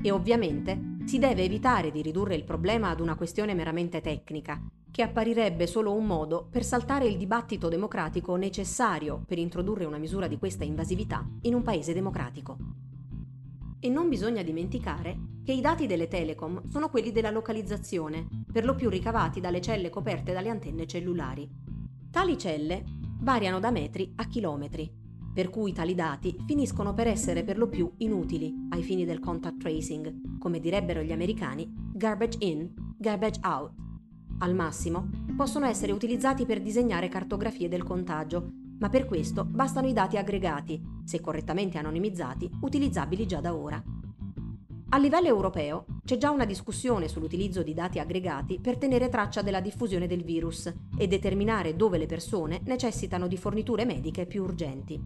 E 0.01 0.11
ovviamente 0.11 0.95
si 1.05 1.19
deve 1.19 1.43
evitare 1.43 1.91
di 1.91 2.01
ridurre 2.01 2.35
il 2.35 2.43
problema 2.43 2.89
ad 2.89 2.99
una 2.99 3.15
questione 3.15 3.53
meramente 3.53 4.01
tecnica, 4.01 4.59
che 4.93 5.01
apparirebbe 5.01 5.65
solo 5.65 5.91
un 5.91 6.05
modo 6.05 6.47
per 6.51 6.63
saltare 6.63 7.07
il 7.07 7.17
dibattito 7.17 7.67
democratico 7.67 8.35
necessario 8.35 9.23
per 9.25 9.39
introdurre 9.39 9.85
una 9.85 9.97
misura 9.97 10.27
di 10.27 10.37
questa 10.37 10.65
invasività 10.65 11.27
in 11.41 11.55
un 11.55 11.63
paese 11.63 11.95
democratico. 11.95 12.57
E 13.79 13.89
non 13.89 14.07
bisogna 14.07 14.43
dimenticare 14.43 15.17
che 15.43 15.51
i 15.51 15.61
dati 15.61 15.87
delle 15.87 16.07
telecom 16.07 16.67
sono 16.69 16.89
quelli 16.89 17.11
della 17.11 17.31
localizzazione, 17.31 18.27
per 18.51 18.65
lo 18.65 18.75
più 18.75 18.87
ricavati 18.87 19.39
dalle 19.39 19.61
celle 19.61 19.89
coperte 19.89 20.31
dalle 20.31 20.49
antenne 20.49 20.85
cellulari. 20.85 21.49
Tali 22.11 22.37
celle 22.37 22.83
variano 23.19 23.59
da 23.59 23.71
metri 23.71 24.13
a 24.17 24.27
chilometri, 24.27 24.87
per 25.33 25.49
cui 25.49 25.73
tali 25.73 25.95
dati 25.95 26.37
finiscono 26.45 26.93
per 26.93 27.07
essere 27.07 27.43
per 27.43 27.57
lo 27.57 27.67
più 27.67 27.91
inutili 27.97 28.67
ai 28.69 28.83
fini 28.83 29.05
del 29.05 29.19
contact 29.19 29.57
tracing, 29.57 30.37
come 30.37 30.59
direbbero 30.59 31.01
gli 31.01 31.11
americani, 31.11 31.67
garbage 31.95 32.37
in, 32.45 32.71
garbage 32.95 33.39
out. 33.43 33.71
Al 34.39 34.55
massimo, 34.55 35.09
possono 35.35 35.65
essere 35.65 35.91
utilizzati 35.91 36.45
per 36.45 36.61
disegnare 36.61 37.09
cartografie 37.09 37.69
del 37.69 37.83
contagio 37.83 38.61
ma 38.83 38.89
per 38.89 39.05
questo 39.05 39.45
bastano 39.45 39.87
i 39.87 39.93
dati 39.93 40.17
aggregati, 40.17 40.81
se 41.05 41.21
correttamente 41.21 41.77
anonimizzati, 41.77 42.49
utilizzabili 42.61 43.25
già 43.25 43.39
da 43.39 43.55
ora. 43.55 43.81
A 44.89 44.97
livello 44.97 45.27
europeo 45.27 45.85
c'è 46.03 46.17
già 46.17 46.29
una 46.31 46.43
discussione 46.43 47.07
sull'utilizzo 47.07 47.63
di 47.63 47.73
dati 47.73 47.99
aggregati 47.99 48.59
per 48.59 48.77
tenere 48.77 49.07
traccia 49.07 49.41
della 49.41 49.61
diffusione 49.61 50.05
del 50.05 50.25
virus 50.25 50.71
e 50.97 51.07
determinare 51.07 51.77
dove 51.77 51.97
le 51.97 52.07
persone 52.07 52.59
necessitano 52.65 53.27
di 53.27 53.37
forniture 53.37 53.85
mediche 53.85 54.25
più 54.25 54.43
urgenti. 54.43 55.01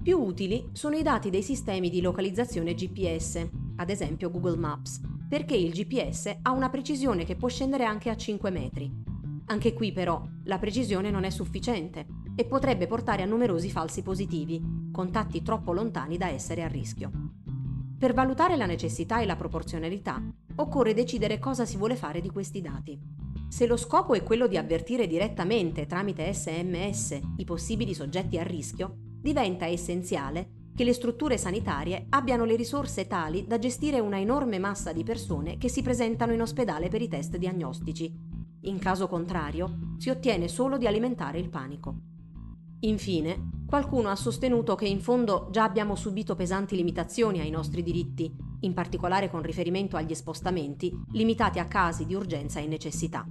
Più 0.00 0.18
utili 0.18 0.68
sono 0.72 0.94
i 0.94 1.02
dati 1.02 1.28
dei 1.28 1.42
sistemi 1.42 1.90
di 1.90 2.00
localizzazione 2.00 2.74
GPS, 2.74 3.48
ad 3.76 3.90
esempio 3.90 4.30
Google 4.30 4.56
Maps, 4.56 5.00
perché 5.28 5.56
il 5.56 5.72
GPS 5.72 6.38
ha 6.42 6.52
una 6.52 6.70
precisione 6.70 7.24
che 7.24 7.36
può 7.36 7.48
scendere 7.48 7.84
anche 7.84 8.10
a 8.10 8.16
5 8.16 8.50
metri. 8.50 8.90
Anche 9.46 9.72
qui 9.72 9.92
però 9.92 10.22
la 10.44 10.58
precisione 10.58 11.10
non 11.10 11.24
è 11.24 11.30
sufficiente 11.30 12.06
e 12.34 12.44
potrebbe 12.44 12.86
portare 12.86 13.22
a 13.22 13.26
numerosi 13.26 13.70
falsi 13.70 14.02
positivi, 14.02 14.60
contatti 14.92 15.42
troppo 15.42 15.72
lontani 15.72 16.16
da 16.16 16.28
essere 16.28 16.62
a 16.62 16.68
rischio. 16.68 17.10
Per 17.98 18.12
valutare 18.12 18.56
la 18.56 18.66
necessità 18.66 19.20
e 19.20 19.26
la 19.26 19.36
proporzionalità, 19.36 20.22
occorre 20.56 20.94
decidere 20.94 21.38
cosa 21.38 21.64
si 21.64 21.76
vuole 21.76 21.96
fare 21.96 22.20
di 22.20 22.30
questi 22.30 22.60
dati. 22.60 23.00
Se 23.48 23.66
lo 23.66 23.76
scopo 23.76 24.14
è 24.14 24.22
quello 24.22 24.46
di 24.46 24.56
avvertire 24.56 25.06
direttamente 25.06 25.86
tramite 25.86 26.32
SMS 26.32 27.18
i 27.36 27.44
possibili 27.44 27.94
soggetti 27.94 28.38
a 28.38 28.42
rischio, 28.42 28.96
diventa 28.98 29.66
essenziale 29.66 30.65
che 30.76 30.84
le 30.84 30.92
strutture 30.92 31.38
sanitarie 31.38 32.04
abbiano 32.10 32.44
le 32.44 32.54
risorse 32.54 33.06
tali 33.06 33.46
da 33.46 33.58
gestire 33.58 33.98
una 33.98 34.20
enorme 34.20 34.58
massa 34.58 34.92
di 34.92 35.02
persone 35.02 35.56
che 35.56 35.70
si 35.70 35.80
presentano 35.80 36.34
in 36.34 36.42
ospedale 36.42 36.88
per 36.88 37.00
i 37.00 37.08
test 37.08 37.38
diagnostici. 37.38 38.14
In 38.60 38.78
caso 38.78 39.08
contrario, 39.08 39.94
si 39.96 40.10
ottiene 40.10 40.48
solo 40.48 40.76
di 40.76 40.86
alimentare 40.86 41.38
il 41.38 41.48
panico. 41.48 41.96
Infine, 42.80 43.64
qualcuno 43.66 44.10
ha 44.10 44.16
sostenuto 44.16 44.74
che 44.74 44.86
in 44.86 45.00
fondo 45.00 45.48
già 45.50 45.64
abbiamo 45.64 45.94
subito 45.94 46.34
pesanti 46.34 46.76
limitazioni 46.76 47.40
ai 47.40 47.48
nostri 47.48 47.82
diritti, 47.82 48.30
in 48.60 48.74
particolare 48.74 49.30
con 49.30 49.40
riferimento 49.40 49.96
agli 49.96 50.14
spostamenti, 50.14 50.92
limitati 51.12 51.58
a 51.58 51.64
casi 51.64 52.04
di 52.04 52.14
urgenza 52.14 52.60
e 52.60 52.66
necessità. 52.66 53.26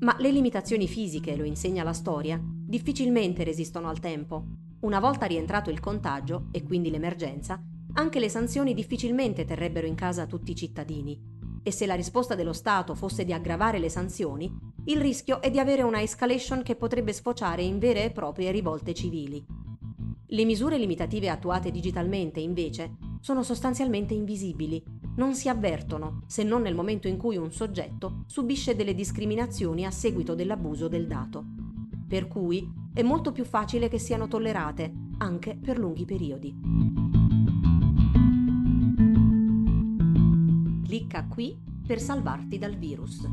Ma 0.00 0.16
le 0.18 0.30
limitazioni 0.32 0.88
fisiche, 0.88 1.36
lo 1.36 1.44
insegna 1.44 1.82
la 1.82 1.92
storia, 1.92 2.40
difficilmente 2.42 3.44
resistono 3.44 3.88
al 3.90 4.00
tempo. 4.00 4.46
Una 4.84 5.00
volta 5.00 5.24
rientrato 5.24 5.70
il 5.70 5.80
contagio, 5.80 6.48
e 6.50 6.62
quindi 6.62 6.90
l'emergenza, 6.90 7.58
anche 7.94 8.20
le 8.20 8.28
sanzioni 8.28 8.74
difficilmente 8.74 9.46
terrebbero 9.46 9.86
in 9.86 9.94
casa 9.94 10.26
tutti 10.26 10.50
i 10.50 10.54
cittadini. 10.54 11.18
E 11.62 11.70
se 11.70 11.86
la 11.86 11.94
risposta 11.94 12.34
dello 12.34 12.52
Stato 12.52 12.94
fosse 12.94 13.24
di 13.24 13.32
aggravare 13.32 13.78
le 13.78 13.88
sanzioni, 13.88 14.54
il 14.84 15.00
rischio 15.00 15.40
è 15.40 15.50
di 15.50 15.58
avere 15.58 15.80
una 15.80 16.02
escalation 16.02 16.62
che 16.62 16.76
potrebbe 16.76 17.14
sfociare 17.14 17.62
in 17.62 17.78
vere 17.78 18.04
e 18.04 18.10
proprie 18.10 18.50
rivolte 18.50 18.92
civili. 18.92 19.42
Le 20.26 20.44
misure 20.44 20.76
limitative 20.76 21.30
attuate 21.30 21.70
digitalmente, 21.70 22.40
invece, 22.40 22.98
sono 23.20 23.42
sostanzialmente 23.42 24.12
invisibili, 24.12 24.84
non 25.16 25.34
si 25.34 25.48
avvertono 25.48 26.24
se 26.26 26.42
non 26.42 26.60
nel 26.60 26.74
momento 26.74 27.08
in 27.08 27.16
cui 27.16 27.38
un 27.38 27.50
soggetto 27.50 28.24
subisce 28.26 28.76
delle 28.76 28.94
discriminazioni 28.94 29.86
a 29.86 29.90
seguito 29.90 30.34
dell'abuso 30.34 30.88
del 30.88 31.06
dato. 31.06 31.42
Per 32.06 32.28
cui 32.28 32.82
è 32.94 33.02
molto 33.02 33.32
più 33.32 33.44
facile 33.44 33.88
che 33.88 33.98
siano 33.98 34.28
tollerate, 34.28 34.92
anche 35.18 35.58
per 35.60 35.78
lunghi 35.78 36.04
periodi. 36.04 36.54
Clicca 40.84 41.26
qui 41.26 41.58
per 41.84 42.00
salvarti 42.00 42.56
dal 42.56 42.76
virus. 42.76 43.28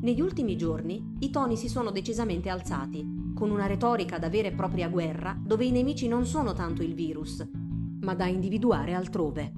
Negli 0.00 0.20
ultimi 0.22 0.56
giorni 0.56 1.16
i 1.18 1.28
toni 1.28 1.56
si 1.56 1.68
sono 1.68 1.90
decisamente 1.90 2.48
alzati, 2.48 3.32
con 3.34 3.50
una 3.50 3.66
retorica 3.66 4.18
da 4.18 4.30
vera 4.30 4.48
e 4.48 4.52
propria 4.52 4.88
guerra 4.88 5.38
dove 5.38 5.66
i 5.66 5.70
nemici 5.70 6.08
non 6.08 6.24
sono 6.24 6.54
tanto 6.54 6.82
il 6.82 6.94
virus, 6.94 7.46
ma 8.00 8.14
da 8.14 8.24
individuare 8.24 8.94
altrove. 8.94 9.52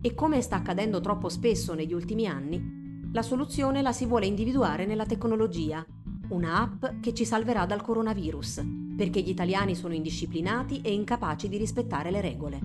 E 0.00 0.12
come 0.14 0.40
sta 0.40 0.56
accadendo 0.56 1.00
troppo 1.00 1.28
spesso 1.28 1.72
negli 1.74 1.92
ultimi 1.92 2.26
anni, 2.26 2.83
la 3.14 3.22
soluzione 3.22 3.80
la 3.80 3.92
si 3.92 4.06
vuole 4.06 4.26
individuare 4.26 4.86
nella 4.86 5.06
tecnologia, 5.06 5.86
una 6.30 6.62
app 6.62 6.98
che 7.00 7.14
ci 7.14 7.24
salverà 7.24 7.64
dal 7.64 7.80
coronavirus, 7.80 8.66
perché 8.96 9.20
gli 9.20 9.28
italiani 9.28 9.76
sono 9.76 9.94
indisciplinati 9.94 10.80
e 10.80 10.92
incapaci 10.92 11.48
di 11.48 11.56
rispettare 11.56 12.10
le 12.10 12.20
regole, 12.20 12.58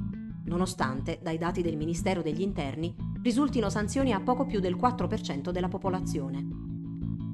nonostante, 0.46 1.20
dai 1.22 1.38
dati 1.38 1.62
del 1.62 1.78
Ministero 1.78 2.24
degli 2.24 2.42
Interni, 2.42 2.96
risultino 3.22 3.70
sanzioni 3.70 4.12
a 4.12 4.22
poco 4.22 4.48
più 4.48 4.60
del 4.60 4.76
4% 4.76 5.52
della 5.52 5.68
popolazione. 5.68 6.44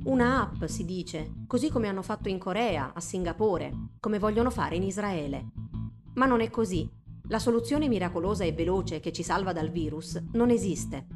Una 0.03 0.41
app, 0.41 0.65
si 0.65 0.83
dice, 0.83 1.35
così 1.47 1.69
come 1.69 1.87
hanno 1.87 2.01
fatto 2.01 2.27
in 2.27 2.37
Corea, 2.37 2.91
a 2.93 2.99
Singapore, 2.99 3.91
come 4.01 4.19
vogliono 4.19 4.49
fare 4.49 4.75
in 4.75 4.83
Israele. 4.83 5.51
Ma 6.15 6.25
non 6.25 6.41
è 6.41 6.49
così. 6.49 6.85
La 7.29 7.39
soluzione 7.39 7.87
miracolosa 7.87 8.43
e 8.43 8.51
veloce 8.51 8.99
che 8.99 9.13
ci 9.13 9.23
salva 9.23 9.53
dal 9.53 9.69
virus 9.69 10.21
non 10.33 10.49
esiste. 10.49 11.14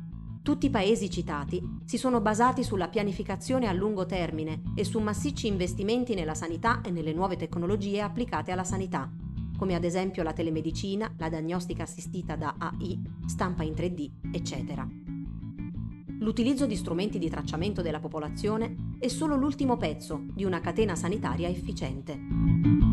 Tutti 0.50 0.66
i 0.66 0.72
paesi 0.72 1.12
citati 1.12 1.62
si 1.86 2.00
sono 2.00 2.22
basati 2.22 2.64
sulla 2.64 2.88
pianificazione 2.88 3.68
a 3.68 3.72
lungo 3.72 4.08
termine 4.08 4.64
e 4.74 4.84
su 4.84 4.98
massicci 4.98 5.46
investimenti 5.46 6.16
nella 6.16 6.34
sanità 6.34 6.82
e 6.82 6.90
nelle 6.90 7.14
nuove 7.14 7.36
tecnologie 7.36 8.02
applicate 8.02 8.52
alla 8.52 8.64
sanità. 8.64 9.12
come 9.56 9.76
ad 9.76 9.84
esempio 9.84 10.24
la 10.24 10.34
telemedicina, 10.34 11.14
la 11.18 11.30
diagnostica 11.30 11.84
assistita 11.84 12.36
da 12.36 12.56
AI, 12.58 13.00
stampa 13.28 13.62
in 13.62 13.74
3D, 13.74 14.10
eccetera. 14.32 14.88
L'utilizzo 16.20 16.66
di 16.66 16.76
strumenti 16.76 17.20
di 17.20 17.30
tracciamento 17.30 17.84
della 17.84 18.00
popolazione 18.00 18.96
è 18.98 19.08
solo 19.08 19.36
l'ultimo 19.36 19.78
pezzo 19.78 20.24
di 20.34 20.46
una 20.46 20.62
catena 20.62 20.96
sanitaria 20.96 21.48
efficiente. 21.48 22.89